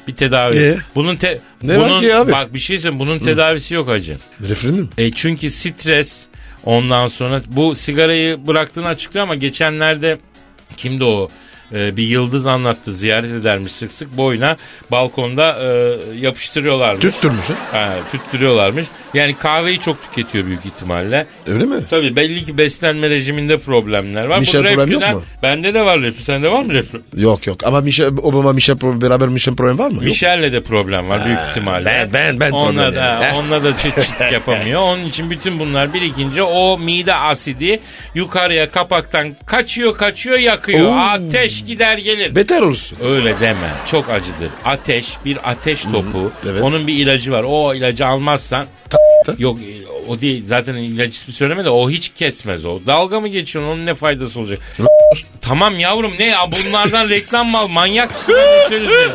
bir 0.08 0.14
tedavi. 0.14 0.58
Ee? 0.58 0.78
Bunun 0.96 1.16
te- 1.16 1.40
Ne 1.64 1.78
var 1.80 1.90
bunun 1.90 2.00
ki 2.02 2.16
abi? 2.16 2.32
bak 2.32 2.54
bir 2.54 2.60
şey 2.60 2.78
söyleyeyim 2.80 3.00
bunun 3.00 3.20
tedavisi 3.20 3.74
yok 3.74 3.88
hacı. 3.88 4.18
Referandum. 4.50 4.90
E 4.98 5.12
çünkü 5.12 5.50
stres 5.50 6.26
ondan 6.66 7.08
sonra 7.08 7.42
bu 7.48 7.76
sigarayı 7.76 8.48
bıraktığını 8.48 8.88
açıklıyor 8.88 9.24
ama 9.24 9.36
geçenlerde 9.36 10.18
kimdi 10.78 11.04
o? 11.04 11.30
E, 11.76 11.98
bir 11.98 12.04
yıldız 12.04 12.48
anlattı 12.48 12.94
ziyaret 12.94 13.32
edermiş 13.32 13.72
sık 13.72 13.92
sık 13.92 14.18
boyuna 14.18 14.58
balkonda 14.92 15.58
e, 15.64 15.68
yapıştırıyorlarmış. 16.20 17.02
Tüttürmüş 17.02 17.46
ha. 17.50 17.80
Ha, 17.80 17.94
tüttürüyorlarmış. 18.12 18.86
Yani 19.14 19.36
kahveyi 19.38 19.80
çok 19.80 20.04
tüketiyor 20.04 20.46
büyük 20.46 20.66
ihtimalle. 20.66 21.28
Öyle 21.48 21.66
mi? 21.66 21.76
Tabii 21.90 22.16
belli 22.16 22.46
ki 22.46 22.58
beslenme 22.58 23.10
rejiminde 23.10 23.58
problemler 23.58 24.26
var. 24.26 24.40
Michel 24.40 24.62
Bu 24.64 24.68
problem 24.68 24.92
yok 24.92 25.02
reflüden- 25.02 25.16
mu? 25.16 25.24
Bende 25.44 25.74
de 25.74 25.86
var 25.86 26.02
reflü. 26.02 26.24
Sende 26.24 26.52
var 26.52 26.64
mı 26.64 26.74
reflü? 26.74 27.02
Yok 27.18 27.48
yok 27.48 27.64
ama 27.64 27.82
Michel, 27.82 28.08
Obama 28.08 28.54
Michel 28.54 28.76
beraber 28.82 29.28
Michel 29.30 29.56
problem 29.56 29.80
var 29.80 29.88
mı? 29.88 29.94
Yok. 29.94 30.04
Michel'le 30.04 30.52
de 30.52 30.62
problem 30.62 31.10
var 31.10 31.26
büyük 31.26 31.40
ihtimalle. 31.50 31.86
ben- 31.86 32.14
ben- 32.14 32.40
ben 32.40 32.52
onunla 32.52 32.72
problem 32.84 32.96
da, 32.96 33.00
yani. 33.24 33.36
onunla 33.38 33.64
da 33.64 33.78
çıt 33.78 33.96
çıt 33.96 34.22
yapamıyor. 34.34 34.82
Onun 34.82 35.04
için 35.04 35.30
bütün 35.30 35.60
bunlar 35.60 35.94
birikince 35.94 36.44
o 36.44 36.78
mide 36.80 37.16
asidi 37.16 37.80
yukarıya 38.16 38.70
kapaktan 38.70 39.36
kaçıyor 39.46 39.98
kaçıyor 39.98 40.38
yakıyor. 40.38 40.88
Oo. 40.88 40.96
Ateş 41.00 41.61
gider 41.66 41.98
gelir. 41.98 42.36
Beter 42.36 42.62
olsun. 42.62 42.98
Öyle 43.04 43.40
deme. 43.40 43.70
Çok 43.92 44.10
acıdır. 44.10 44.50
Ateş 44.66 45.14
bir 45.26 45.52
ateş 45.52 45.82
topu. 45.82 46.32
evet. 46.50 46.64
Onun 46.64 46.88
bir 46.88 46.94
ilacı 46.94 47.32
var. 47.32 47.46
O 47.48 47.76
ilacı 47.76 48.06
almazsan. 48.06 48.66
Yok 49.38 49.60
e, 49.60 49.88
o 50.08 50.22
değil 50.22 50.44
zaten 50.48 50.76
ilaç 50.76 51.14
ismi 51.16 51.34
söyleme 51.34 51.66
de 51.66 51.70
o 51.70 51.90
hiç 51.90 52.10
kesmez 52.10 52.66
o. 52.66 52.80
Dalga 52.88 53.20
mı 53.20 53.28
geçiyorsun 53.28 53.72
onun 53.72 53.86
ne 53.86 53.94
faydası 53.94 54.40
olacak? 54.40 54.60
tamam 55.42 55.80
yavrum 55.80 56.14
ne 56.20 56.26
ya 56.28 56.40
bunlardan 56.52 57.10
reklam 57.10 57.52
mal 57.52 57.68
manyak 57.68 58.14
mısın? 58.14 58.34
Ne 58.34 58.70
söylüyorsun? 58.70 59.14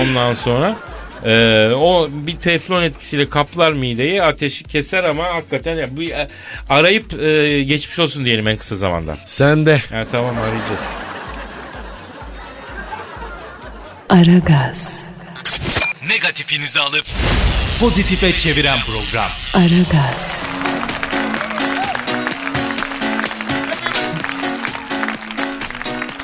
Ondan 0.00 0.34
sonra 0.34 0.76
Ee, 1.24 1.66
o 1.74 2.08
bir 2.10 2.36
teflon 2.36 2.82
etkisiyle 2.82 3.28
kaplar 3.28 3.72
mideyi 3.72 4.22
ateşi 4.22 4.64
keser 4.64 5.04
ama 5.04 5.24
hakikaten 5.24 5.76
ya, 5.76 5.86
bu, 5.96 6.02
e, 6.02 6.28
arayıp 6.70 7.22
e, 7.22 7.62
geçmiş 7.62 7.98
olsun 7.98 8.24
diyelim 8.24 8.48
en 8.48 8.56
kısa 8.56 8.76
zamanda. 8.76 9.16
Sen 9.26 9.66
de. 9.66 9.76
Ha, 9.90 10.04
tamam 10.12 10.34
arayacağız. 10.38 10.80
Aragaz, 14.08 15.08
Negatifinizi 16.08 16.80
alıp 16.80 17.04
pozitife 17.80 18.32
çeviren 18.38 18.78
program. 18.78 19.30
Aragaz, 19.54 20.42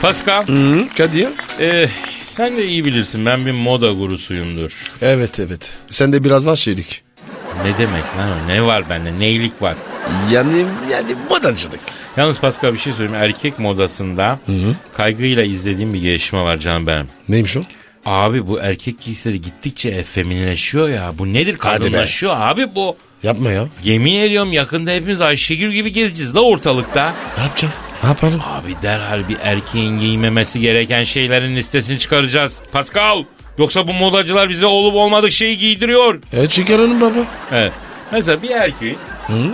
Pascal 0.01 0.47
Hı, 0.47 0.89
Kadir. 0.97 1.29
e, 1.61 1.89
sen 2.27 2.57
de 2.57 2.67
iyi 2.67 2.85
bilirsin 2.85 3.27
ben 3.27 3.47
bir 3.47 3.53
moda 3.53 3.93
gurusuyumdur. 3.93 4.73
Evet 5.03 5.41
evet. 5.41 5.71
Sen 5.91 6.13
de 6.13 6.25
biraz 6.25 6.47
var 6.47 6.57
şeylik. 6.57 7.03
Ne 7.65 7.79
demek 7.79 8.05
lan 8.19 8.31
o 8.31 8.49
ne 8.49 8.63
var 8.67 8.91
bende 8.91 9.19
neylik 9.19 9.63
var. 9.63 9.75
Yani 10.31 10.67
yani 10.91 11.15
modacılık. 11.31 11.81
Yalnız 12.21 12.39
Pascal 12.41 12.73
bir 12.73 12.79
şey 12.79 12.93
söyleyeyim 12.93 13.23
erkek 13.23 13.59
modasında 13.59 14.39
kaygıyla 14.97 15.43
izlediğim 15.43 15.95
bir 15.95 16.01
gelişme 16.01 16.43
var 16.43 16.57
canım 16.59 16.87
benim. 16.87 17.09
Neymiş 17.29 17.57
o? 17.57 17.61
Abi 18.07 18.47
bu 18.47 18.61
erkek 18.61 19.01
giysileri 19.01 19.41
gittikçe 19.41 19.89
efeminleşiyor 19.89 20.89
ya. 20.89 21.13
Bu 21.19 21.33
nedir 21.33 21.57
kadınlaşıyor 21.57 22.37
abi 22.37 22.75
bu. 22.75 22.97
Yapma 23.23 23.51
ya. 23.51 23.67
Yemin 23.85 24.15
ediyorum 24.17 24.53
yakında 24.53 24.91
hepimiz 24.91 25.23
Ayşegül 25.23 25.71
gibi 25.71 25.93
gezeceğiz 25.93 26.37
la 26.37 26.41
ortalıkta. 26.41 27.15
Ne 27.39 27.43
yapacağız? 27.43 27.75
Ne 28.03 28.09
yapalım? 28.09 28.41
Abi 28.45 28.75
derhal 28.83 29.29
bir 29.29 29.37
erkeğin 29.43 29.99
giymemesi 29.99 30.61
gereken 30.61 31.03
şeylerin 31.03 31.57
listesini 31.57 31.99
çıkaracağız. 31.99 32.61
Pascal. 32.73 33.25
Yoksa 33.59 33.87
bu 33.87 33.93
modacılar 33.93 34.49
bize 34.49 34.67
olup 34.67 34.95
olmadık 34.95 35.33
şeyi 35.33 35.59
giydiriyor. 35.59 36.21
E 36.33 36.47
çıkaralım 36.47 37.01
baba. 37.01 37.19
Evet. 37.53 37.73
Mesela 38.13 38.43
bir 38.43 38.51
erkeğin 38.51 38.99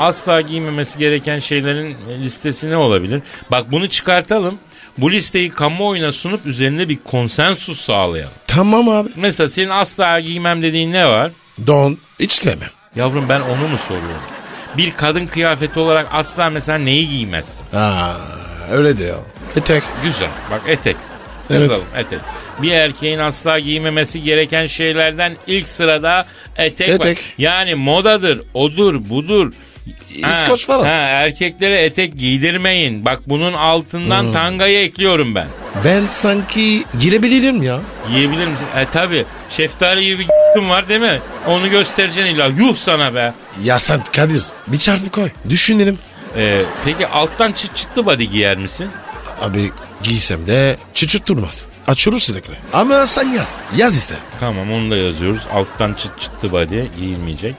asla 0.00 0.40
giymemesi 0.40 0.98
gereken 0.98 1.38
şeylerin 1.38 1.96
listesi 2.22 2.70
ne 2.70 2.76
olabilir? 2.76 3.22
Bak 3.50 3.72
bunu 3.72 3.88
çıkartalım. 3.88 4.58
Bu 4.98 5.12
listeyi 5.12 5.50
kamuoyuna 5.50 6.12
sunup 6.12 6.46
üzerinde 6.46 6.88
bir 6.88 6.98
konsensus 6.98 7.80
sağlayalım. 7.80 8.32
Tamam 8.46 8.88
abi. 8.88 9.08
Mesela 9.16 9.48
senin 9.48 9.68
asla 9.68 10.20
giymem 10.20 10.62
dediğin 10.62 10.92
ne 10.92 11.06
var? 11.06 11.30
Don. 11.66 11.98
Hiç 12.20 12.32
sevmem. 12.32 12.68
Yavrum 12.96 13.28
ben 13.28 13.40
onu 13.40 13.68
mu 13.68 13.78
soruyorum? 13.78 14.22
Bir 14.76 14.92
kadın 14.94 15.26
kıyafeti 15.26 15.80
olarak 15.80 16.08
asla 16.12 16.50
mesela 16.50 16.78
neyi 16.78 17.08
giymezsin? 17.08 17.66
Aa, 17.76 18.14
öyle 18.70 19.04
ya. 19.04 19.14
Etek. 19.56 19.82
Güzel. 20.02 20.30
Bak 20.50 20.62
etek. 20.66 20.96
Evet. 21.50 21.60
Yazalım 21.60 21.86
etek. 21.96 22.18
Bir 22.62 22.70
erkeğin 22.70 23.18
asla 23.18 23.58
giymemesi 23.58 24.22
gereken 24.22 24.66
şeylerden 24.66 25.32
ilk 25.46 25.68
sırada 25.68 26.26
etek, 26.56 26.88
var. 26.88 26.94
Etek. 26.94 27.18
Yani 27.38 27.74
modadır, 27.74 28.40
odur, 28.54 29.08
budur. 29.10 29.52
İskoç 30.32 30.66
falan. 30.66 30.84
Ha, 30.84 30.90
erkeklere 30.92 31.82
etek 31.82 32.18
giydirmeyin. 32.18 33.04
Bak 33.04 33.20
bunun 33.26 33.52
altından 33.52 34.22
Hmm. 34.24 34.32
tangayı 34.32 34.78
ekliyorum 34.78 35.34
ben. 35.34 35.46
Ben 35.84 36.06
sanki 36.06 36.84
girebilirim 37.00 37.62
ya. 37.62 37.80
Giyebilir 38.08 38.46
misin? 38.46 38.66
E 38.76 38.86
tabi. 38.86 39.24
Şeftali 39.50 40.04
gibi 40.04 40.26
bir 40.56 40.62
var 40.68 40.88
değil 40.88 41.00
mi? 41.00 41.20
Onu 41.46 41.70
göstereceksin 41.70 42.34
illa. 42.34 42.46
Yuh 42.46 42.76
sana 42.76 43.14
be. 43.14 43.32
Ya 43.64 43.78
sen 43.78 44.00
Kadir 44.16 44.42
bir 44.66 44.78
çarpı 44.78 45.10
koy. 45.10 45.30
Düşünelim. 45.48 45.98
Ee, 46.36 46.62
peki 46.84 47.06
alttan 47.06 47.52
çıt 47.52 47.76
çıtlı 47.76 48.06
body 48.06 48.24
giyer 48.24 48.56
misin? 48.56 48.88
Abi 49.40 49.70
giysem 50.02 50.46
de 50.46 50.76
çıçıt 50.94 51.28
durmaz. 51.28 51.66
Açılır 51.86 52.18
sürekli. 52.20 52.54
Ama 52.72 53.06
sen 53.06 53.28
yaz. 53.28 53.56
Yaz 53.76 53.98
işte. 53.98 54.14
Tamam 54.40 54.72
onu 54.72 54.90
da 54.90 54.96
yazıyoruz. 54.96 55.42
Alttan 55.54 55.94
çıt 55.94 56.20
çıtlı 56.20 56.52
body 56.52 56.82
giyilmeyecek. 56.98 57.54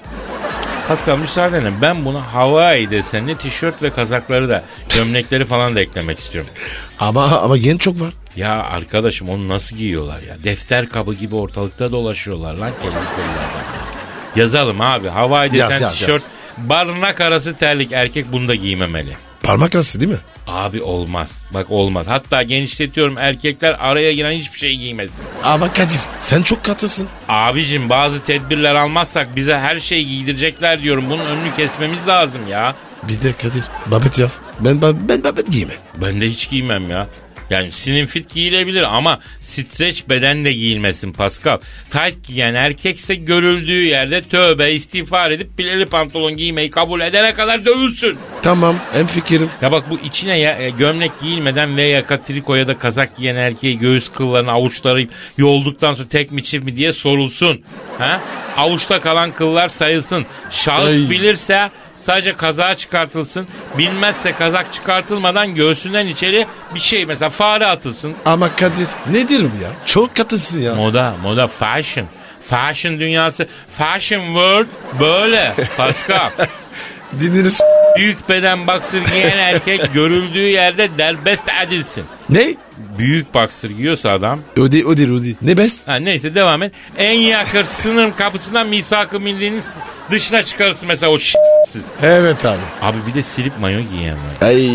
Pascal 0.88 1.18
müsaadenle 1.18 1.72
ben 1.82 2.06
buna 2.06 2.34
Hawaii 2.34 2.92
desenli 2.92 3.38
tişört 3.38 3.84
ve 3.84 3.90
kazakları 3.90 4.50
da 4.50 4.64
gömlekleri 4.96 5.46
falan 5.46 5.76
da 5.76 5.82
eklemek 5.82 6.20
istiyorum. 6.20 6.50
Ama 7.00 7.26
ama 7.26 7.58
genç 7.58 7.82
çok 7.82 8.02
var. 8.02 8.14
Ya 8.36 8.54
arkadaşım 8.64 9.30
onu 9.30 9.48
nasıl 9.48 9.76
giyiyorlar 9.76 10.22
ya? 10.22 10.44
Defter 10.44 10.90
kabı 10.90 11.14
gibi 11.14 11.36
ortalıkta 11.36 11.92
dolaşıyorlar 11.92 12.54
lan 12.58 12.72
kelli 12.82 12.92
kollardan. 12.92 13.64
Yazalım 14.36 14.82
abi 14.82 15.08
Hawaii 15.08 15.52
desen 15.52 15.70
Yaz, 15.70 15.82
yaz, 15.82 15.94
tişört. 15.94 16.10
yaz. 16.10 16.28
Barınak 16.58 17.22
arası 17.22 17.54
terlik 17.56 17.92
erkek 17.92 18.32
bunu 18.32 18.48
da 18.48 18.56
giymemeli. 18.56 19.16
Parmak 19.48 19.76
arası 19.76 20.00
değil 20.00 20.12
mi? 20.12 20.18
Abi 20.48 20.82
olmaz. 20.82 21.44
Bak 21.54 21.66
olmaz. 21.70 22.06
Hatta 22.08 22.44
genişletiyorum 22.44 23.18
erkekler 23.18 23.76
araya 23.80 24.14
giren 24.14 24.32
hiçbir 24.32 24.60
şey 24.60 24.78
giymesin. 24.78 25.26
Ama 25.44 25.74
Kadir 25.74 26.00
sen 26.20 26.42
çok 26.44 26.64
katısın. 26.64 27.08
Abicim 27.30 27.90
bazı 27.90 28.24
tedbirler 28.24 28.76
almazsak 28.76 29.36
bize 29.36 29.58
her 29.58 29.80
şeyi 29.80 30.08
giydirecekler 30.08 30.82
diyorum. 30.82 31.06
Bunun 31.10 31.26
önünü 31.26 31.56
kesmemiz 31.56 32.08
lazım 32.08 32.42
ya. 32.48 32.76
Bir 33.04 33.22
de 33.22 33.34
Kadir 33.42 33.64
babet 33.86 34.20
yaz. 34.20 34.40
Ben, 34.60 34.82
ben, 34.82 35.10
ben 35.10 35.24
babet 35.24 35.52
giyme. 35.52 35.74
Ben 36.02 36.22
de 36.22 36.26
hiç 36.30 36.50
giymem 36.50 36.90
ya. 36.90 37.08
Yani 37.50 37.72
slim 37.72 38.06
fit 38.06 38.34
giyilebilir 38.34 38.98
ama 38.98 39.20
streç 39.40 40.10
beden 40.10 40.46
de 40.46 40.54
giyilmesin 40.54 41.14
Pascal. 41.14 41.58
Tight 41.90 42.28
giyen 42.28 42.54
erkekse 42.54 43.16
görüldüğü 43.16 43.84
yerde 43.84 44.22
tövbe 44.22 44.72
istiğfar 44.72 45.32
edip 45.32 45.58
pileli 45.58 45.86
pantolon 45.86 46.38
giymeyi 46.38 46.70
kabul 46.70 47.02
edene 47.02 47.34
kadar 47.34 47.66
dövülsün. 47.66 48.18
Tamam 48.42 48.76
en 48.96 49.08
fikrim. 49.08 49.50
Ya 49.62 49.72
bak 49.72 49.90
bu 49.90 50.00
içine 50.00 50.40
ya, 50.40 50.58
e, 50.58 50.70
gömlek 50.70 51.12
giyilmeden 51.22 51.78
ve 51.78 51.84
yaka 51.84 52.22
triko 52.22 52.56
ya 52.56 52.68
da 52.68 52.78
kazak 52.78 53.18
giyen 53.18 53.36
erkeği 53.36 53.78
göğüs 53.78 54.10
kıllarını 54.10 54.52
avuçları 54.52 55.08
yolduktan 55.38 55.94
sonra 55.94 56.08
tek 56.08 56.32
mi 56.32 56.44
çift 56.44 56.66
mi 56.66 56.76
diye 56.76 56.94
sorulsun. 56.94 57.62
Ha? 57.98 58.22
Avuçta 58.58 59.00
kalan 59.00 59.32
kıllar 59.32 59.70
sayılsın. 59.70 60.26
Şahıs 60.52 60.90
Ay. 60.90 61.10
bilirse 61.10 61.70
sadece 62.08 62.34
kazağı 62.36 62.76
çıkartılsın. 62.76 63.48
Bilmezse 63.78 64.32
kazak 64.32 64.74
çıkartılmadan 64.74 65.56
göğsünden 65.56 66.08
içeri 66.08 66.48
bir 66.76 66.80
şey 66.80 67.06
mesela 67.06 67.30
fare 67.30 67.66
atılsın. 67.66 68.14
Ama 68.26 68.56
Kadir 68.56 68.88
nedir 69.12 69.40
bu 69.40 69.64
ya? 69.64 69.70
Çok 69.86 70.16
katısın 70.16 70.62
ya. 70.62 70.76
Moda, 70.76 71.16
moda 71.24 71.48
fashion. 71.48 72.08
Fashion 72.42 73.00
dünyası, 73.00 73.48
fashion 73.70 74.22
world 74.22 74.68
böyle 75.00 75.54
Pascal. 75.78 76.30
Dinleriz. 77.20 77.62
Büyük 77.98 78.30
beden 78.30 78.68
boxer 78.68 79.02
giyen 79.02 79.38
erkek 79.38 79.94
görüldüğü 79.94 80.48
yerde 80.48 80.98
derbest 80.98 81.50
edilsin. 81.66 82.04
Ne? 82.30 82.56
Büyük 82.98 83.34
boxer 83.34 83.70
giyiyorsa 83.70 84.12
adam. 84.12 84.40
Odi 84.60 84.86
odi 84.86 85.12
odi. 85.12 85.36
Ne 85.42 85.58
best? 85.58 85.88
Ha, 85.88 85.96
neyse 85.96 86.36
devam 86.36 86.64
et. 86.64 86.72
En 86.98 87.14
yakın 87.20 87.64
sınır 87.64 88.16
kapısından 88.18 88.68
misak-ı 88.68 89.20
millinin 89.20 89.64
dışına 90.12 90.44
çıkarırsın 90.44 90.88
mesela 90.88 91.12
o 91.12 91.18
siz. 91.68 91.86
Evet 92.04 92.46
abi. 92.46 92.60
Abi 92.82 92.98
bir 93.08 93.14
de 93.14 93.22
silip 93.24 93.60
mayo 93.60 93.82
giyen 93.82 94.14
var. 94.16 94.48
Ay 94.48 94.70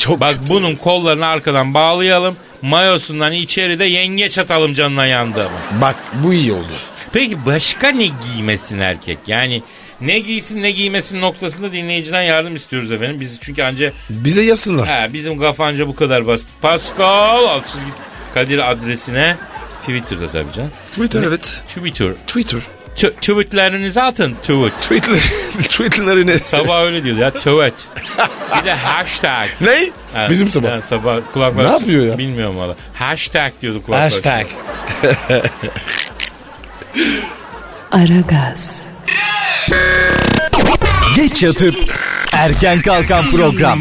çok 0.00 0.20
Bak 0.20 0.38
kötü. 0.38 0.48
bunun 0.52 0.76
kollarını 0.76 1.26
arkadan 1.26 1.74
bağlayalım. 1.74 2.36
Mayosundan 2.62 3.32
içeride 3.32 3.84
yengeç 3.84 4.38
atalım 4.38 4.74
canına 4.74 5.06
yandı. 5.06 5.48
Bak 5.80 5.96
bu 6.14 6.32
iyi 6.32 6.52
oldu. 6.52 6.66
Peki 7.12 7.46
başka 7.46 7.88
ne 7.88 8.06
giymesin 8.06 8.78
erkek? 8.78 9.18
Yani 9.26 9.62
ne 10.00 10.18
giysin 10.18 10.62
ne 10.62 10.70
giymesin 10.70 11.20
noktasında 11.20 11.72
dinleyiciden 11.72 12.22
yardım 12.22 12.56
istiyoruz 12.56 12.92
efendim. 12.92 13.20
Biz 13.20 13.38
çünkü 13.40 13.62
anca 13.62 13.92
Bize 14.10 14.42
yazsınlar. 14.42 14.88
ha, 14.88 15.06
bizim 15.12 15.38
kafanca 15.40 15.86
bu 15.88 15.94
kadar 15.94 16.26
basit. 16.26 16.48
Pascal 16.62 17.44
alt 17.44 17.66
çizgi 17.68 17.90
Kadir 18.34 18.70
adresine 18.70 19.36
Twitter'da 19.80 20.26
tabii 20.30 20.52
canım. 20.56 20.70
Twitter 20.90 21.22
evet. 21.22 21.62
Twitter. 21.68 22.08
Twitter. 22.26 22.60
T- 22.98 23.10
tweetlerinizi 23.10 24.02
atın. 24.02 24.34
Tweet. 24.42 24.72
Twitter. 24.82 25.14
Twitter'ları 25.62 26.26
ne? 26.26 26.38
Sabah 26.38 26.82
öyle 26.82 27.04
diyordu 27.04 27.20
ya. 27.20 27.30
Tweet. 27.30 27.74
Bir 28.60 28.64
de 28.64 28.74
hashtag. 28.74 29.48
ne? 29.60 29.90
Ha, 30.14 30.26
Bizim 30.30 30.50
sabah. 30.50 30.70
ha, 30.70 30.80
sabah 30.82 31.16
kulaklar. 31.32 31.64
Ne 31.64 31.68
yapıyor 31.70 32.06
ya? 32.06 32.18
Bilmiyorum 32.18 32.56
valla. 32.58 32.74
Hashtag 32.94 33.52
diyordu 33.62 33.82
kulaklar. 33.86 34.10
Hashtag. 34.10 34.46
Aragaz, 37.92 38.82
Geç 41.16 41.42
yatıp 41.42 41.74
erken 42.32 42.78
kalkan 42.80 43.30
program. 43.30 43.78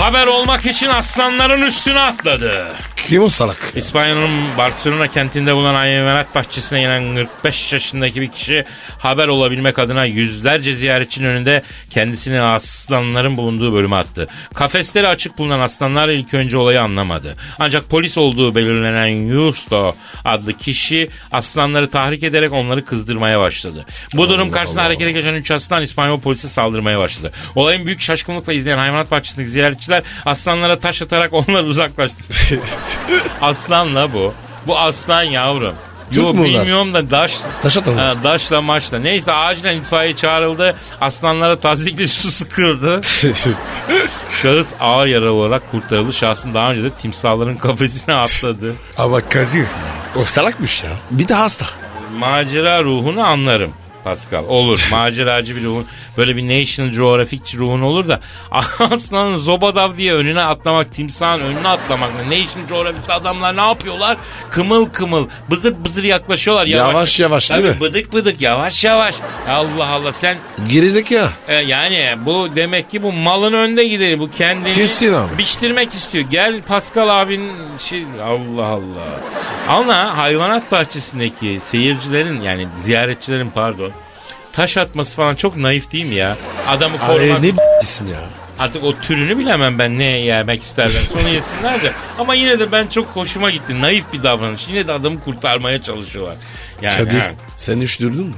Haber 0.00 0.26
olmak 0.26 0.66
için 0.66 0.88
aslanların 0.88 1.62
üstüne 1.62 2.00
atladı. 2.00 2.72
Kim 3.10 3.22
o 3.22 3.28
salak? 3.28 3.72
İspanya'nın 3.76 4.58
Barcelona 4.58 5.08
kentinde 5.08 5.56
bulunan 5.56 5.74
hayvanat 5.74 6.34
bahçesine 6.34 6.80
gelen 6.80 7.14
45 7.14 7.72
yaşındaki 7.72 8.20
bir 8.20 8.28
kişi 8.28 8.64
haber 8.98 9.28
olabilmek 9.28 9.78
adına 9.78 10.04
yüzlerce 10.04 10.72
ziyaretçinin 10.72 11.26
önünde 11.26 11.62
kendisini 11.90 12.40
aslanların 12.40 13.36
bulunduğu 13.36 13.72
bölüme 13.72 13.96
attı. 13.96 14.26
Kafesleri 14.54 15.08
açık 15.08 15.38
bulunan 15.38 15.60
aslanlar 15.60 16.08
ilk 16.08 16.34
önce 16.34 16.58
olayı 16.58 16.82
anlamadı. 16.82 17.36
Ancak 17.58 17.88
polis 17.88 18.18
olduğu 18.18 18.54
belirlenen 18.54 19.28
Justo 19.28 19.94
adlı 20.24 20.52
kişi 20.52 21.10
aslanları 21.32 21.90
tahrik 21.90 22.22
ederek 22.22 22.52
onları 22.52 22.84
kızdırmaya 22.84 23.40
başladı. 23.40 23.86
Bu 24.14 24.28
durum 24.28 24.50
karşısında 24.50 24.82
harekete 24.82 25.12
geçen 25.12 25.34
3 25.34 25.50
aslan 25.50 25.82
İspanyol 25.82 26.20
polise 26.20 26.48
saldırmaya 26.48 26.98
başladı. 26.98 27.32
Olayın 27.54 27.86
büyük 27.86 28.00
şaşkınlıkla 28.00 28.52
izleyen 28.52 28.78
hayvanat 28.78 29.10
bahçesindeki 29.10 29.50
ziyaretçiler 29.50 30.02
aslanlara 30.26 30.78
taş 30.78 31.02
atarak 31.02 31.32
onları 31.48 31.66
uzaklaştırdı. 31.66 32.60
Aslanla 33.40 34.12
bu. 34.12 34.34
Bu 34.66 34.78
aslan 34.78 35.22
yavrum. 35.22 35.74
Türk 36.12 36.24
Yo 36.24 36.32
bunlar? 36.32 36.44
bilmiyorum 36.44 36.94
da 36.94 37.10
daş, 37.10 37.34
Taş 37.62 37.76
atanlar. 37.76 38.16
Ha, 38.16 38.24
daşla 38.24 38.60
maçla. 38.60 38.98
Neyse 38.98 39.32
acilen 39.32 39.76
itfaiye 39.76 40.16
çağrıldı. 40.16 40.76
Aslanlara 41.00 41.58
tazikli 41.58 42.08
su 42.08 42.30
sıkırdı. 42.30 43.00
Şahıs 44.42 44.72
ağır 44.80 45.06
yaralı 45.06 45.32
olarak 45.32 45.70
kurtarıldı. 45.70 46.12
Şahsın 46.12 46.54
daha 46.54 46.70
önce 46.70 46.82
de 46.82 46.90
timsahların 46.90 47.56
kafesine 47.56 48.14
atladı. 48.14 48.74
Ama 48.98 49.20
Kadir 49.20 49.66
o 50.16 50.24
salakmış 50.24 50.82
ya. 50.84 50.90
Bir 51.10 51.28
de 51.28 51.34
hasta. 51.34 51.66
Macera 52.18 52.82
ruhunu 52.84 53.22
anlarım. 53.26 53.70
Pascal 54.04 54.44
olur 54.48 54.88
maceracı 54.92 55.56
bir 55.56 55.64
ruhun 55.64 55.86
böyle 56.16 56.36
bir 56.36 56.60
National 56.60 56.90
Geographic 56.92 57.58
ruhun 57.58 57.80
olur 57.80 58.08
da 58.08 58.20
aslanın 58.90 59.38
zobadav 59.38 59.96
diye 59.96 60.14
önüne 60.14 60.42
atlamak 60.42 60.94
timsahın 60.94 61.40
önüne 61.40 61.68
atlamak 61.68 62.10
National 62.26 62.68
Geographic'te 62.68 63.12
adamlar 63.12 63.56
ne 63.56 63.60
yapıyorlar 63.66 64.16
kımıl 64.50 64.86
kımıl 64.90 65.28
bızır 65.50 65.84
bızır 65.84 66.04
yaklaşıyorlar 66.04 66.66
Yavaş 66.66 67.20
yavaş, 67.20 67.50
değil 67.50 67.60
Tabii 67.62 67.74
mi? 67.74 67.80
bıdık 67.80 68.12
bıdık 68.12 68.40
yavaş 68.40 68.84
yavaş 68.84 69.14
Allah 69.48 69.86
Allah 69.88 70.12
sen 70.12 70.36
Gerizekalı. 70.68 71.30
e, 71.48 71.54
yani 71.54 72.14
bu 72.26 72.48
demek 72.56 72.90
ki 72.90 73.02
bu 73.02 73.12
malın 73.12 73.52
önde 73.52 73.84
gideri 73.88 74.18
bu 74.18 74.30
kendini 74.30 74.74
Kesin 74.74 75.12
abi. 75.14 75.38
biçtirmek 75.38 75.94
istiyor. 75.94 76.24
Gel 76.30 76.62
Pascal 76.62 77.20
abin 77.22 77.50
şey 77.78 78.04
Allah 78.24 78.66
Allah. 78.66 79.06
Ama 79.68 80.16
hayvanat 80.16 80.72
bahçesindeki 80.72 81.58
seyircilerin 81.64 82.40
yani 82.40 82.66
ziyaretçilerin 82.76 83.50
pardon 83.50 83.89
taş 84.60 84.76
atması 84.76 85.16
falan 85.16 85.34
çok 85.34 85.56
naif 85.56 85.92
değil 85.92 86.04
mi 86.04 86.14
ya? 86.14 86.36
Adamı 86.68 86.98
korumak 86.98 87.20
Ay, 87.42 87.42
ne 87.42 87.56
b***sin 87.56 88.06
ya. 88.06 88.20
artık 88.58 88.84
o 88.84 89.00
türünü 89.00 89.38
bilemem 89.38 89.78
ben 89.78 89.98
ne 89.98 90.04
yemek 90.04 90.62
isterler 90.62 90.90
sonra 91.12 91.28
yesinler 91.28 91.82
de 91.82 91.92
ama 92.18 92.34
yine 92.34 92.58
de 92.58 92.72
ben 92.72 92.86
çok 92.86 93.06
hoşuma 93.06 93.50
gitti 93.50 93.80
naif 93.80 94.04
bir 94.12 94.22
davranış 94.22 94.68
yine 94.68 94.86
de 94.88 94.92
adamı 94.92 95.20
kurtarmaya 95.20 95.82
çalışıyorlar. 95.82 96.34
Yani 96.82 96.96
Kadir 96.96 97.20
ha. 97.20 97.30
sen 97.56 97.80
hiç 97.80 98.00
duydun 98.00 98.26
mu? 98.26 98.34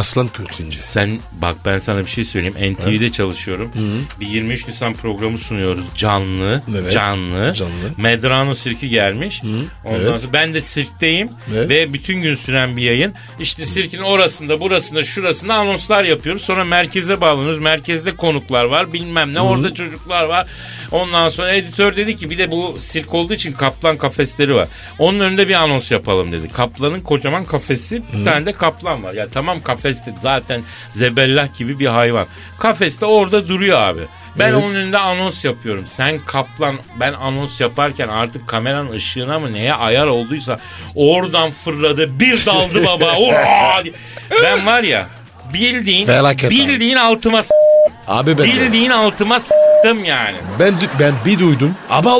Aslan 0.00 0.28
kürkünce. 0.28 0.78
Sen 0.78 1.18
bak 1.32 1.56
ben 1.66 1.78
sana 1.78 2.04
bir 2.04 2.10
şey 2.10 2.24
söyleyeyim. 2.24 2.74
NTV'de 2.74 3.12
çalışıyorum. 3.12 3.72
Bir 4.20 4.26
23 4.26 4.68
Nisan 4.68 4.94
programı 4.94 5.38
sunuyoruz. 5.38 5.84
Canlı. 5.96 6.62
Evet. 6.80 6.92
Canlı. 6.92 7.54
Canlı. 7.54 7.72
Medrano 7.96 8.54
sirki 8.54 8.88
gelmiş. 8.88 9.42
Ondan 9.84 10.00
Evet. 10.00 10.20
sonra 10.20 10.32
ben 10.32 10.54
de 10.54 10.60
sirkteyim. 10.60 11.28
Evet. 11.54 11.70
Ve 11.70 11.92
bütün 11.92 12.22
gün 12.22 12.34
süren 12.34 12.76
bir 12.76 12.82
yayın. 12.82 13.14
İşte 13.40 13.66
sirkin 13.66 13.98
orasında 13.98 14.60
burasında 14.60 15.04
şurasında 15.04 15.54
anonslar 15.54 16.04
yapıyoruz. 16.04 16.42
Sonra 16.42 16.64
merkeze 16.64 17.20
bağlanıyoruz. 17.20 17.60
Merkezde 17.62 18.16
konuklar 18.16 18.64
var. 18.64 18.92
Bilmem 18.92 19.34
ne. 19.34 19.40
Orada 19.40 19.74
çocuklar 19.74 20.24
var. 20.24 20.46
Ondan 20.92 21.28
sonra 21.28 21.52
editör 21.52 21.96
dedi 21.96 22.16
ki 22.16 22.30
bir 22.30 22.38
de 22.38 22.50
bu 22.50 22.76
sirk 22.80 23.14
olduğu 23.14 23.34
için 23.34 23.52
kaplan 23.52 23.96
kafesleri 23.96 24.54
var. 24.54 24.68
Onun 24.98 25.20
önünde 25.20 25.48
bir 25.48 25.54
anons 25.54 25.90
yapalım 25.90 26.32
dedi. 26.32 26.48
Kaplanın 26.48 27.00
kocaman 27.00 27.44
kafesi 27.44 28.02
bir 28.18 28.24
tane 28.24 28.46
de 28.46 28.52
kaplan 28.52 29.02
var. 29.02 29.14
Ya 29.14 29.28
tamam 29.28 29.60
kafeste 29.90 30.12
zaten 30.20 30.62
zebellah 30.94 31.58
gibi 31.58 31.78
bir 31.78 31.86
hayvan. 31.86 32.26
Kafeste 32.58 33.06
orada 33.06 33.48
duruyor 33.48 33.80
abi. 33.80 34.00
Ben 34.38 34.52
Evet. 34.52 34.62
onun 34.64 34.74
önünde 34.74 34.98
anons 34.98 35.44
yapıyorum. 35.44 35.84
Sen 35.86 36.18
kaplan 36.26 36.76
ben 37.00 37.12
anons 37.12 37.60
yaparken 37.60 38.08
artık 38.08 38.48
kameranın 38.48 38.90
ışığına 38.92 39.38
mı 39.38 39.52
neye 39.52 39.74
ayar 39.74 40.06
olduysa 40.06 40.58
oradan 40.94 41.50
fırladı 41.50 42.20
bir 42.20 42.46
daldı 42.46 42.86
baba. 42.86 43.14
Ben 44.42 44.66
var 44.66 44.82
ya 44.82 45.06
bildiğin 45.54 46.06
Felaket 46.06 46.44
abi. 46.44 46.54
bildiğin 46.54 46.96
altıma 46.96 47.42
s- 47.42 47.54
Abi 48.08 48.38
ben 48.38 48.44
bildiğin 48.44 48.90
altıma 48.90 49.38
s**tım 49.40 50.04
yani. 50.04 50.36
Ben, 50.58 50.74
ben 51.00 51.12
bir 51.26 51.38
duydum. 51.38 51.74
Ama 51.90 52.18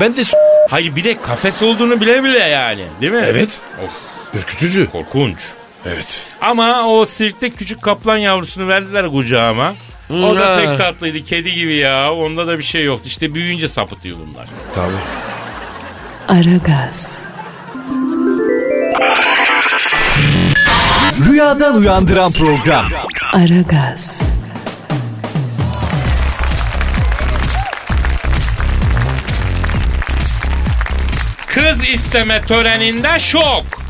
ben 0.00 0.16
de 0.16 0.24
s- 0.24 0.36
Hayır 0.70 0.96
bir 0.96 1.04
de 1.04 1.22
kafes 1.22 1.62
olduğunu 1.62 2.00
bile 2.00 2.24
bile 2.24 2.38
yani 2.38 2.82
değil 3.00 3.12
mi? 3.12 3.24
Evet. 3.26 3.60
Of 3.84 3.90
ürkütücü. 4.34 4.90
korkunç. 4.90 5.38
Evet. 5.86 6.26
Ama 6.40 6.86
o 6.88 7.04
sirkte 7.04 7.50
küçük 7.50 7.82
kaplan 7.82 8.16
yavrusunu 8.16 8.68
verdiler 8.68 9.08
kucağıma. 9.08 9.74
O 10.10 10.36
da 10.36 10.56
pek 10.56 10.78
tatlıydı 10.78 11.24
kedi 11.24 11.54
gibi 11.54 11.76
ya. 11.76 12.12
Onda 12.12 12.46
da 12.46 12.58
bir 12.58 12.62
şey 12.62 12.84
yoktu. 12.84 13.04
İşte 13.06 13.34
büyüyünce 13.34 13.68
sapıtıyor 13.68 14.16
bunlar. 14.18 14.46
Tabii. 14.74 14.92
Aragaz, 16.28 17.18
Rüyadan 21.28 21.76
uyandıran 21.76 22.32
program. 22.32 22.84
Aragaz, 23.32 24.22
Kız 31.46 31.88
isteme 31.88 32.40
töreninde 32.42 33.18
şok. 33.18 33.81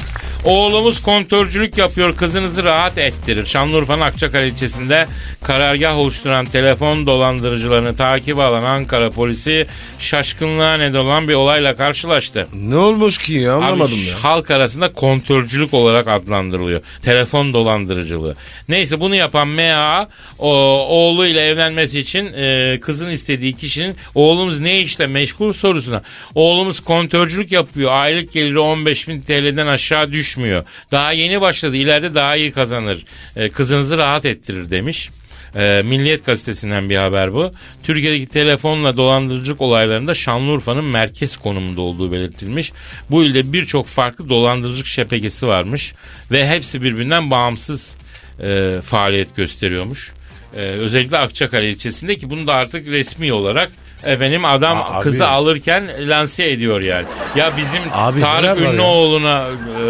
Oğlumuz 0.44 1.02
kontörcülük 1.02 1.78
yapıyor 1.78 2.16
kızınızı 2.16 2.64
rahat 2.64 2.98
ettirir. 2.98 3.46
Şanlıurfa'nın 3.46 4.00
Akçakale 4.00 4.48
ilçesinde 4.48 5.06
karargah 5.42 5.98
oluşturan 5.98 6.44
telefon 6.44 7.06
dolandırıcılarını 7.06 7.96
takip 7.96 8.38
alan 8.38 8.62
Ankara 8.62 9.10
polisi 9.10 9.66
şaşkınlığa 9.98 10.76
neden 10.76 10.98
olan 10.98 11.28
bir 11.28 11.34
olayla 11.34 11.74
karşılaştı. 11.74 12.48
Ne 12.54 12.76
olmuş 12.76 13.18
ki 13.18 13.32
ya 13.32 13.54
anlamadım 13.54 13.98
Abi, 13.98 14.08
ya. 14.08 14.24
Halk 14.24 14.50
arasında 14.50 14.92
kontörcülük 14.92 15.74
olarak 15.74 16.08
adlandırılıyor. 16.08 16.80
Telefon 17.02 17.52
dolandırıcılığı. 17.52 18.36
Neyse 18.68 19.00
bunu 19.00 19.14
yapan 19.14 19.48
MA 19.48 20.08
o, 20.38 20.50
oğluyla 20.88 21.40
evlenmesi 21.40 22.00
için 22.00 22.32
e, 22.32 22.78
kızın 22.80 23.10
istediği 23.10 23.52
kişinin 23.52 23.96
oğlumuz 24.14 24.60
ne 24.60 24.80
işle 24.80 25.06
meşgul 25.06 25.52
sorusuna. 25.52 26.02
Oğlumuz 26.34 26.80
kontörcülük 26.80 27.52
yapıyor. 27.52 27.92
Aylık 27.92 28.32
geliri 28.32 28.58
15 28.58 29.08
bin 29.08 29.20
TL'den 29.20 29.66
aşağı 29.66 30.12
düşmüyor. 30.32 30.64
Daha 30.90 31.12
yeni 31.12 31.40
başladı. 31.40 31.76
İleride 31.76 32.14
daha 32.14 32.36
iyi 32.36 32.52
kazanır. 32.52 33.04
E, 33.36 33.48
kızınızı 33.48 33.98
rahat 33.98 34.24
ettirir 34.24 34.70
demiş. 34.70 35.10
E, 35.54 35.82
Milliyet 35.82 36.26
gazetesinden 36.26 36.90
bir 36.90 36.96
haber 36.96 37.32
bu. 37.32 37.52
Türkiye'deki 37.82 38.26
telefonla 38.26 38.96
dolandırıcılık 38.96 39.60
olaylarında 39.60 40.14
Şanlıurfa'nın 40.14 40.84
merkez 40.84 41.36
konumunda 41.36 41.80
olduğu 41.80 42.12
belirtilmiş. 42.12 42.72
Bu 43.10 43.24
ilde 43.24 43.52
birçok 43.52 43.86
farklı 43.86 44.28
dolandırıcılık 44.28 44.86
şebekesi 44.86 45.46
varmış 45.46 45.94
ve 46.30 46.48
hepsi 46.48 46.82
birbirinden 46.82 47.30
bağımsız 47.30 47.96
e, 48.42 48.80
faaliyet 48.84 49.36
gösteriyormuş. 49.36 50.12
E, 50.56 50.60
özellikle 50.60 51.18
Akçakale 51.18 51.70
ilçesinde 51.70 52.16
ki 52.16 52.30
bunu 52.30 52.46
da 52.46 52.54
artık 52.54 52.86
resmi 52.86 53.32
olarak 53.32 53.72
efendim 54.06 54.44
adam 54.44 54.78
Aa, 54.78 54.84
abi. 54.94 55.02
kızı 55.02 55.28
alırken 55.28 56.08
lanse 56.08 56.50
ediyor 56.50 56.80
yani. 56.80 57.06
Ya 57.36 57.56
bizim 57.56 57.82
Abi 57.92 58.20
Tarık 58.20 58.42
neler 58.42 58.56
var 58.56 58.60
ya? 58.62 58.72
Ünlüoğlu'na 58.72 59.46
e, 59.48 59.84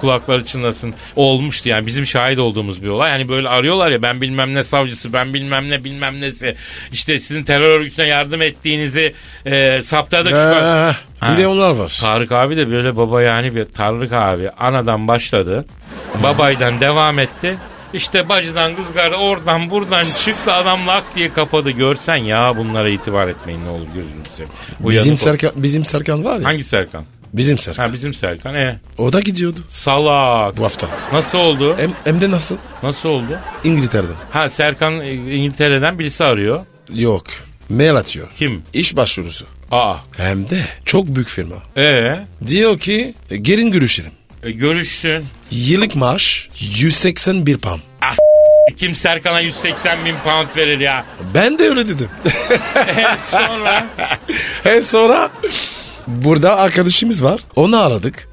kulakları 0.00 0.44
çınlasın 0.44 0.94
olmuştu 1.16 1.68
yani 1.68 1.86
bizim 1.86 2.06
şahit 2.06 2.38
olduğumuz 2.38 2.82
bir 2.82 2.88
olay. 2.88 3.10
Hani 3.10 3.28
böyle 3.28 3.48
arıyorlar 3.48 3.90
ya 3.90 4.02
ben 4.02 4.20
bilmem 4.20 4.54
ne 4.54 4.62
savcısı 4.62 5.12
ben 5.12 5.34
bilmem 5.34 5.70
ne 5.70 5.84
bilmem 5.84 6.20
nesi. 6.20 6.56
İşte 6.92 7.18
sizin 7.18 7.44
terör 7.44 7.68
örgütüne 7.80 8.06
yardım 8.08 8.42
ettiğinizi 8.42 9.14
e, 9.46 9.82
saptadık. 9.82 10.32
şu 10.32 10.38
an. 10.38 10.94
Ha. 11.20 11.32
bir 11.32 11.42
de 11.42 11.46
onlar 11.46 11.70
var. 11.70 11.98
Tarık 12.00 12.32
abi 12.32 12.56
de 12.56 12.70
böyle 12.70 12.96
baba 12.96 13.22
yani 13.22 13.54
bir 13.54 13.64
Tarık 13.64 14.12
abi 14.12 14.50
anadan 14.50 15.08
başladı. 15.08 15.64
Babaydan 16.22 16.80
devam 16.80 17.18
etti. 17.18 17.56
İşte 17.96 18.28
bacıdan 18.28 18.76
kızgarda 18.76 19.16
oradan 19.16 19.70
buradan 19.70 20.02
çıktı 20.24 20.52
adam 20.52 20.86
lak 20.86 21.04
diye 21.14 21.32
kapadı. 21.32 21.70
Görsen 21.70 22.16
ya 22.16 22.56
bunlara 22.56 22.88
itibar 22.88 23.28
etmeyin 23.28 23.64
ne 23.64 23.68
olur 23.68 23.86
gözünüzü 23.94 24.30
seveyim. 24.34 24.52
Uyanık 24.84 25.04
Bizim 25.04 25.12
ol. 25.12 25.16
Serkan, 25.16 25.50
bizim 25.56 25.84
Serkan 25.84 26.24
var 26.24 26.38
ya. 26.38 26.44
Hangi 26.44 26.64
Serkan? 26.64 27.04
Bizim 27.32 27.58
Serkan. 27.58 27.86
Ha 27.86 27.92
bizim 27.92 28.14
Serkan. 28.14 28.54
E, 28.54 28.78
O 28.98 29.12
da 29.12 29.20
gidiyordu 29.20 29.60
salak. 29.68 30.56
bu 30.56 30.64
hafta. 30.64 30.88
Nasıl 31.12 31.38
oldu? 31.38 31.74
Hem, 31.78 31.92
hem 32.04 32.20
de 32.20 32.30
nasıl? 32.30 32.56
Nasıl 32.82 33.08
oldu? 33.08 33.38
İngiltere'den. 33.64 34.14
Ha 34.30 34.48
Serkan 34.48 35.00
e, 35.00 35.12
İngiltere'den 35.14 35.98
birisi 35.98 36.24
arıyor. 36.24 36.66
Yok. 36.94 37.24
Mail 37.68 37.94
atıyor. 37.96 38.28
Kim? 38.36 38.62
İş 38.72 38.96
başvurusu. 38.96 39.46
Aa. 39.70 39.94
Hem 40.16 40.50
de 40.50 40.58
çok 40.84 41.06
büyük 41.14 41.28
firma. 41.28 41.56
E, 41.76 42.16
Diyor 42.46 42.78
ki 42.78 43.14
e, 43.30 43.36
gelin 43.36 43.70
görüşelim. 43.72 44.12
E 44.46 44.50
görüşsün. 44.50 45.24
Yıllık 45.50 45.96
maaş 45.96 46.48
181 46.60 47.58
pound. 47.58 47.80
Kim 48.76 48.94
Serkan'a 48.96 49.40
180 49.40 50.04
bin 50.04 50.14
pound 50.24 50.56
verir 50.56 50.80
ya? 50.80 51.04
Ben 51.34 51.58
de 51.58 51.62
öyle 51.68 51.88
dedim. 51.88 52.08
E, 52.86 53.04
Sonra 53.22 53.86
He 54.62 54.82
sonra 54.82 55.30
Burada 56.06 56.56
arkadaşımız 56.58 57.24
var. 57.24 57.40
Onu 57.56 57.80
aradık. 57.82 58.28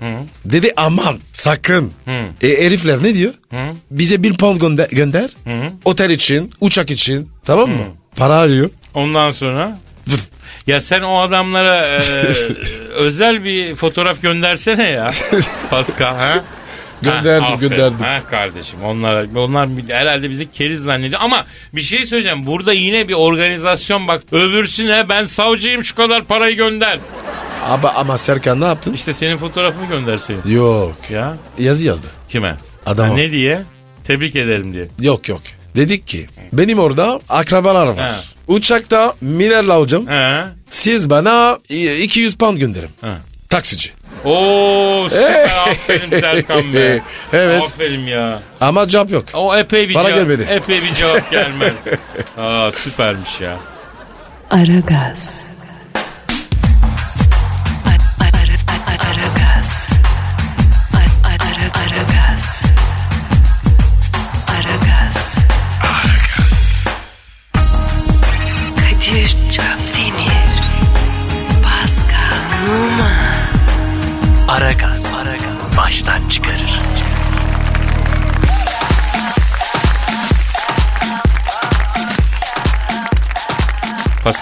Dedi 0.45 0.71
aman 0.77 1.19
sakın. 1.33 1.91
E, 2.41 2.47
herifler 2.65 3.03
ne 3.03 3.13
diyor? 3.13 3.33
Bize 3.91 4.23
bir 4.23 4.37
pound 4.37 4.61
gönder. 4.61 4.87
gönder. 4.89 5.29
Otel 5.85 6.09
için, 6.09 6.51
uçak 6.61 6.91
için. 6.91 7.29
Tamam 7.45 7.69
mı? 7.69 7.83
Para 8.15 8.35
arıyor. 8.35 8.69
Ondan 8.93 9.31
sonra 9.31 9.79
ya 10.67 10.79
sen 10.79 11.01
o 11.01 11.19
adamlara 11.21 11.87
e, 11.87 11.97
özel 12.95 13.43
bir 13.43 13.75
fotoğraf 13.75 14.21
göndersene 14.21 14.89
ya. 14.89 15.11
Pascal 15.69 16.15
ha? 16.15 16.43
Gönderdim, 17.01 17.43
Ha, 17.43 17.53
aferin. 17.53 17.69
gönderdim. 17.69 17.97
Ha 17.99 18.19
kardeşim 18.29 18.79
onlar 18.83 19.25
onlar 19.35 19.69
herhalde 19.89 20.29
bizi 20.29 20.51
keriz 20.51 20.83
zannediyor 20.83 21.21
ama 21.23 21.45
bir 21.73 21.81
şey 21.81 22.05
söyleyeceğim 22.05 22.45
burada 22.45 22.73
yine 22.73 23.07
bir 23.07 23.13
organizasyon 23.13 24.07
bak 24.07 24.23
öbürsüne 24.31 25.09
ben 25.09 25.25
savcıyım 25.25 25.83
şu 25.83 25.95
kadar 25.95 26.23
parayı 26.23 26.55
gönder. 26.55 26.99
Ama, 27.69 27.89
ama 27.93 28.17
Serkan 28.17 28.61
ne 28.61 28.65
yaptın? 28.65 28.93
İşte 28.93 29.13
senin 29.13 29.37
fotoğrafını 29.37 29.85
gönderseydin. 29.85 30.51
Yok. 30.51 30.95
Ya 31.09 31.37
Yazı 31.59 31.85
yazdı. 31.85 32.07
kime? 32.29 32.55
Adama. 32.85 33.09
Ha, 33.13 33.15
ne 33.17 33.31
diye? 33.31 33.61
Tebrik 34.03 34.35
ederim 34.35 34.73
diye. 34.73 34.87
Yok 35.01 35.29
yok. 35.29 35.41
Dedik 35.75 36.07
ki 36.07 36.27
benim 36.53 36.79
orada 36.79 37.19
akrabalar 37.29 37.87
var. 37.87 37.97
Ha. 37.97 38.15
Uçakta 38.47 39.13
minerla 39.21 39.77
hocam. 39.79 40.05
Ha? 40.07 40.49
Siz 40.71 41.09
bana 41.09 41.59
200 41.69 42.35
pound 42.37 42.57
gönderin. 42.57 42.89
Ha. 43.01 43.17
Taksici. 43.49 43.91
Oo 44.25 45.07
süper 45.09 45.43
aferin 45.69 46.19
Serkan 46.19 46.73
be. 46.73 47.01
Evet. 47.33 47.61
Aferin 47.63 48.05
ya. 48.07 48.39
Ama 48.61 48.87
cevap 48.87 49.11
yok. 49.11 49.25
O 49.33 49.55
epey 49.57 49.89
bir 49.89 49.93
Para 49.93 50.03
cevap, 50.03 50.17
gelmedi. 50.19 50.47
epey 50.49 50.83
bir 50.83 50.93
cevap 50.93 51.31
gelmedi. 51.31 51.73
Aa 52.37 52.71
süpermiş 52.71 53.41
ya. 53.41 53.57
Aragaz. 54.51 55.52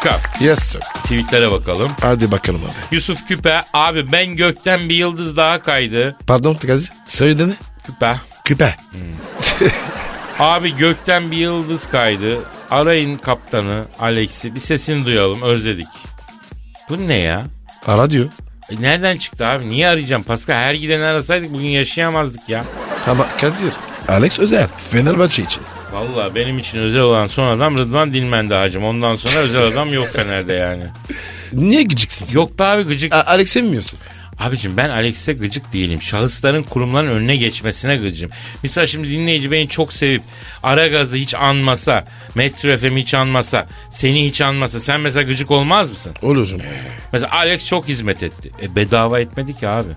Pascal 0.03 0.19
Yes 0.47 0.59
sir. 0.63 0.79
tweetlere 1.03 1.51
bakalım. 1.51 1.91
Hadi 2.01 2.31
bakalım 2.31 2.61
abi. 2.65 2.95
Yusuf 2.95 3.27
Küpe 3.27 3.61
abi 3.73 4.11
ben 4.11 4.35
gökten 4.35 4.89
bir 4.89 4.95
yıldız 4.95 5.37
daha 5.37 5.59
kaydı. 5.59 6.15
Pardon 6.27 6.53
Kadir. 6.53 6.91
Söyle 7.07 7.47
ne? 7.49 7.53
Küpe. 7.85 8.17
Küpe. 8.45 8.75
Abi 10.39 10.75
gökten 10.75 11.31
bir 11.31 11.37
yıldız 11.37 11.87
kaydı. 11.89 12.39
Arayın 12.71 13.15
kaptanı 13.17 13.85
Alex'i 13.99 14.55
bir 14.55 14.59
sesini 14.59 15.05
duyalım 15.05 15.41
özledik. 15.41 15.87
Bu 16.89 17.07
ne 17.07 17.17
ya? 17.17 17.43
Ara 17.85 18.09
diyor. 18.09 18.29
E 18.69 18.81
nereden 18.81 19.17
çıktı 19.17 19.47
abi? 19.47 19.69
Niye 19.69 19.87
arayacağım 19.87 20.23
Pascal? 20.23 20.55
Her 20.55 20.73
gideni 20.73 21.03
arasaydık 21.05 21.53
bugün 21.53 21.67
yaşayamazdık 21.67 22.49
ya. 22.49 22.63
Ama 23.07 23.27
Kadir. 23.41 23.73
Alex 24.07 24.39
Özel. 24.39 24.67
Fenerbahçe 24.91 25.41
için. 25.43 25.63
Vallahi 25.93 26.35
benim 26.35 26.57
için 26.57 26.77
özel 26.79 27.01
olan 27.01 27.27
son 27.27 27.47
adam 27.47 27.77
Rıdvan 27.77 28.13
Dilmen'di 28.13 28.53
hacım. 28.53 28.83
Ondan 28.83 29.15
sonra 29.15 29.35
özel 29.39 29.63
adam 29.63 29.93
yok 29.93 30.07
Fener'de 30.07 30.53
yani. 30.53 30.83
Niye 31.53 31.83
gıcıksın? 31.83 32.27
Yok 32.31 32.59
be 32.59 32.63
abi 32.63 32.83
gıcık. 32.83 33.13
A- 33.13 33.23
Alex 33.25 33.49
sevmiyorsun. 33.49 33.99
Abicim 34.41 34.77
ben 34.77 34.89
Alex'e 34.89 35.33
gıcık 35.33 35.73
değilim. 35.73 36.01
Şahısların 36.01 36.63
kurumların 36.63 37.07
önüne 37.07 37.35
geçmesine 37.35 37.97
gıcım. 37.97 38.29
Mesela 38.63 38.87
şimdi 38.87 39.09
dinleyici 39.11 39.51
beni 39.51 39.67
çok 39.67 39.93
sevip 39.93 40.21
Aragaz'ı 40.63 41.15
hiç 41.15 41.35
anmasa, 41.35 42.05
Metro 42.35 42.77
FM'i 42.77 43.01
hiç 43.01 43.13
anmasa, 43.13 43.67
seni 43.89 44.25
hiç 44.25 44.41
anmasa 44.41 44.79
sen 44.79 45.01
mesela 45.01 45.23
gıcık 45.23 45.51
olmaz 45.51 45.89
mısın? 45.89 46.13
Olursun. 46.21 46.61
Mesela 47.13 47.31
Alex 47.31 47.65
çok 47.67 47.87
hizmet 47.87 48.23
etti. 48.23 48.51
E 48.61 48.75
bedava 48.75 49.19
etmedi 49.19 49.53
ki 49.57 49.67
abi. 49.67 49.89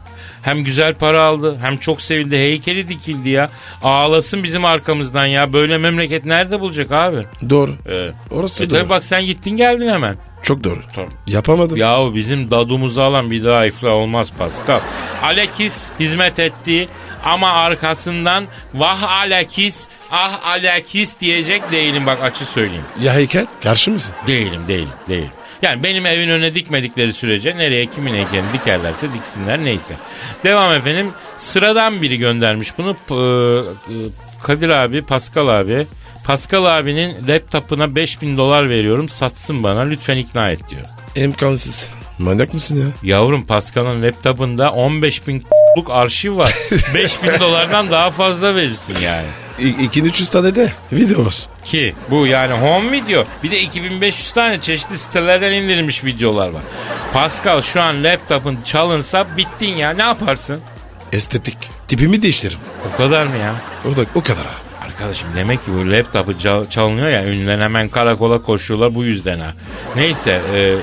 Hem 0.42 0.64
güzel 0.64 0.94
para 0.94 1.22
aldı 1.24 1.58
hem 1.60 1.76
çok 1.76 2.00
sevildi. 2.00 2.36
Heykeli 2.36 2.88
dikildi 2.88 3.28
ya. 3.28 3.50
Ağlasın 3.82 4.42
bizim 4.42 4.64
arkamızdan 4.64 5.26
ya. 5.26 5.52
Böyle 5.52 5.78
memleket 5.78 6.24
nerede 6.24 6.60
bulacak 6.60 6.92
abi? 6.92 7.26
Doğru. 7.50 7.72
E, 7.88 8.12
Orası 8.30 8.64
e 8.64 8.70
doğru. 8.70 8.78
tabii 8.78 8.88
bak 8.90 9.04
sen 9.04 9.26
gittin 9.26 9.56
geldin 9.56 9.88
hemen. 9.88 10.16
Çok 10.44 10.64
doğru. 10.64 10.80
Tabii. 10.94 11.10
Yapamadım. 11.26 11.76
Yahu 11.76 12.14
bizim 12.14 12.50
dadumuzu 12.50 13.02
alan 13.02 13.30
bir 13.30 13.44
daha 13.44 13.66
iflah 13.66 13.90
olmaz 13.90 14.32
Pascal. 14.38 14.80
Alekis 15.22 15.90
hizmet 16.00 16.38
etti 16.38 16.86
ama 17.24 17.48
arkasından 17.50 18.46
vah 18.74 19.02
Alekis 19.02 19.88
ah 20.10 20.46
Alekis 20.46 21.20
diyecek 21.20 21.72
değilim 21.72 22.06
bak 22.06 22.18
açı 22.22 22.44
söyleyeyim. 22.46 22.84
Ya 23.00 23.14
heykel? 23.14 23.46
Karşı 23.62 23.90
mısın? 23.90 24.14
Değilim 24.26 24.62
değilim 24.68 24.88
değilim. 25.08 25.30
Yani 25.62 25.82
benim 25.82 26.06
evin 26.06 26.28
önüne 26.28 26.54
dikmedikleri 26.54 27.12
sürece 27.12 27.56
nereye 27.56 27.86
kimin 27.86 28.14
heykelini 28.14 28.52
dikerlerse 28.52 29.14
diksinler 29.14 29.64
neyse. 29.64 29.96
Devam 30.44 30.72
efendim. 30.72 31.10
Sıradan 31.36 32.02
biri 32.02 32.18
göndermiş 32.18 32.68
bunu. 32.78 32.90
E, 32.90 33.92
Kadir 34.42 34.68
abi, 34.68 35.02
Pascal 35.02 35.48
abi. 35.48 35.86
Pascal 36.24 36.64
abinin 36.64 37.28
laptopuna 37.28 37.94
5000 37.96 38.38
dolar 38.38 38.68
veriyorum 38.70 39.08
satsın 39.08 39.62
bana 39.62 39.80
lütfen 39.80 40.16
ikna 40.16 40.50
et 40.50 40.70
diyor. 40.70 40.82
İmkansız. 41.16 41.88
Manyak 42.18 42.54
mısın 42.54 42.80
ya? 42.80 42.86
Yavrum 43.16 43.46
Pascal'ın 43.46 44.02
laptopunda 44.02 44.70
15 44.70 45.26
bin 45.26 45.44
luk 45.78 45.90
arşiv 45.90 46.36
var. 46.36 46.54
5 46.94 47.22
bin 47.22 47.40
dolardan 47.40 47.90
daha 47.90 48.10
fazla 48.10 48.54
verirsin 48.54 48.96
yani. 49.02 49.26
İ- 49.58 49.84
200 49.84 50.28
tane 50.28 50.54
de 50.54 50.72
videomuz. 50.92 51.48
Ki 51.64 51.94
bu 52.10 52.26
yani 52.26 52.52
home 52.54 52.92
video. 52.92 53.24
Bir 53.42 53.50
de 53.50 53.60
2500 53.60 54.32
tane 54.32 54.60
çeşitli 54.60 54.98
sitelerden 54.98 55.52
indirilmiş 55.52 56.04
videolar 56.04 56.48
var. 56.48 56.62
Pascal 57.12 57.60
şu 57.60 57.82
an 57.82 58.04
laptopun 58.04 58.58
çalınsa 58.64 59.26
bittin 59.36 59.74
ya 59.76 59.90
ne 59.90 60.02
yaparsın? 60.02 60.60
Estetik. 61.12 61.56
Tipimi 61.88 62.22
değiştiririm. 62.22 62.58
O 62.94 62.96
kadar 62.96 63.26
mı 63.26 63.36
ya? 63.36 63.54
O 63.92 63.96
da 63.96 64.00
o 64.14 64.20
kadar 64.22 64.46
ha. 64.46 64.52
Arkadaşım 64.94 65.28
demek 65.36 65.64
ki 65.64 65.70
bu 65.72 65.90
laptopu 65.92 66.38
çal- 66.38 66.66
çalınıyor 66.70 67.08
ya 67.08 67.24
ünlüler 67.24 67.58
hemen 67.58 67.88
karakola 67.88 68.42
koşuyorlar 68.42 68.94
bu 68.94 69.04
yüzden 69.04 69.38
ha. 69.38 69.52
Neyse 69.96 70.40
e, 70.54 70.74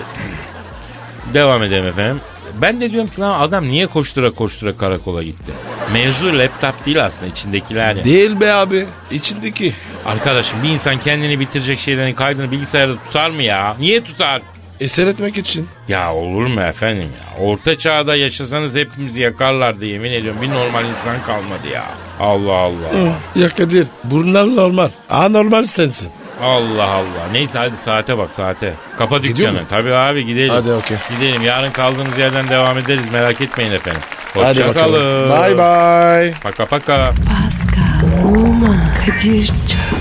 devam 1.33 1.63
edelim 1.63 1.87
efendim. 1.87 2.21
Ben 2.61 2.81
de 2.81 2.91
diyorum 2.91 3.09
ki 3.09 3.21
lan 3.21 3.39
adam 3.41 3.67
niye 3.67 3.87
koştura 3.87 4.31
koştura 4.31 4.77
karakola 4.77 5.23
gitti? 5.23 5.51
Mevzu 5.93 6.37
laptop 6.37 6.85
değil 6.85 7.05
aslında 7.05 7.31
içindekiler 7.31 7.95
ya. 7.95 8.03
Değil 8.03 8.39
be 8.39 8.53
abi. 8.53 8.85
İçindeki. 9.11 9.73
Arkadaşım 10.05 10.63
bir 10.63 10.69
insan 10.69 10.99
kendini 10.99 11.39
bitirecek 11.39 11.79
şeylerin 11.79 12.13
kaydını 12.13 12.51
bilgisayarda 12.51 12.95
tutar 13.05 13.29
mı 13.29 13.43
ya? 13.43 13.75
Niye 13.79 14.03
tutar? 14.03 14.41
Eser 14.81 15.07
etmek 15.07 15.37
için. 15.37 15.67
Ya 15.87 16.13
olur 16.13 16.45
mu 16.47 16.61
efendim 16.61 17.09
ya? 17.21 17.43
Orta 17.45 17.77
çağda 17.77 18.15
yaşasanız 18.15 18.75
hepimizi 18.75 19.21
yakarlardı 19.21 19.85
yemin 19.85 20.11
ediyorum. 20.11 20.41
Bir 20.41 20.49
normal 20.49 20.85
insan 20.85 21.23
kalmadı 21.25 21.67
ya. 21.73 21.83
Allah 22.19 22.53
Allah. 22.53 23.13
Ya 23.35 23.49
Kadir 23.49 23.87
bunlar 24.03 24.55
normal. 24.55 24.89
Anormal 25.09 25.63
sensin. 25.63 26.09
Allah 26.43 26.83
Allah. 26.87 27.27
Neyse 27.31 27.57
hadi 27.59 27.77
saate 27.77 28.17
bak 28.17 28.31
saate. 28.33 28.73
Kapa 28.97 29.17
Gidiyor 29.17 29.35
dükkanı. 29.37 29.53
mu? 29.53 29.67
Tabii 29.69 29.93
abi 29.93 30.25
gidelim. 30.25 30.49
Hadi, 30.53 30.71
okey. 30.73 30.97
Gidelim. 31.15 31.41
Yarın 31.41 31.71
kaldığımız 31.71 32.17
yerden 32.17 32.47
devam 32.47 32.77
ederiz. 32.77 33.03
Merak 33.13 33.41
etmeyin 33.41 33.71
efendim. 33.71 34.01
Hadi 34.33 34.59
bakalım. 34.67 34.93
Hoşçakalın. 34.93 35.29
Bye 35.29 35.57
bye. 35.57 36.33
Paka 36.43 36.65
paka. 36.65 37.11
Pascal, 37.27 38.27
Oman, 38.35 38.79
Kadir 39.05 39.47
çok 39.47 40.00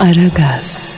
Aragaz. 0.00 0.89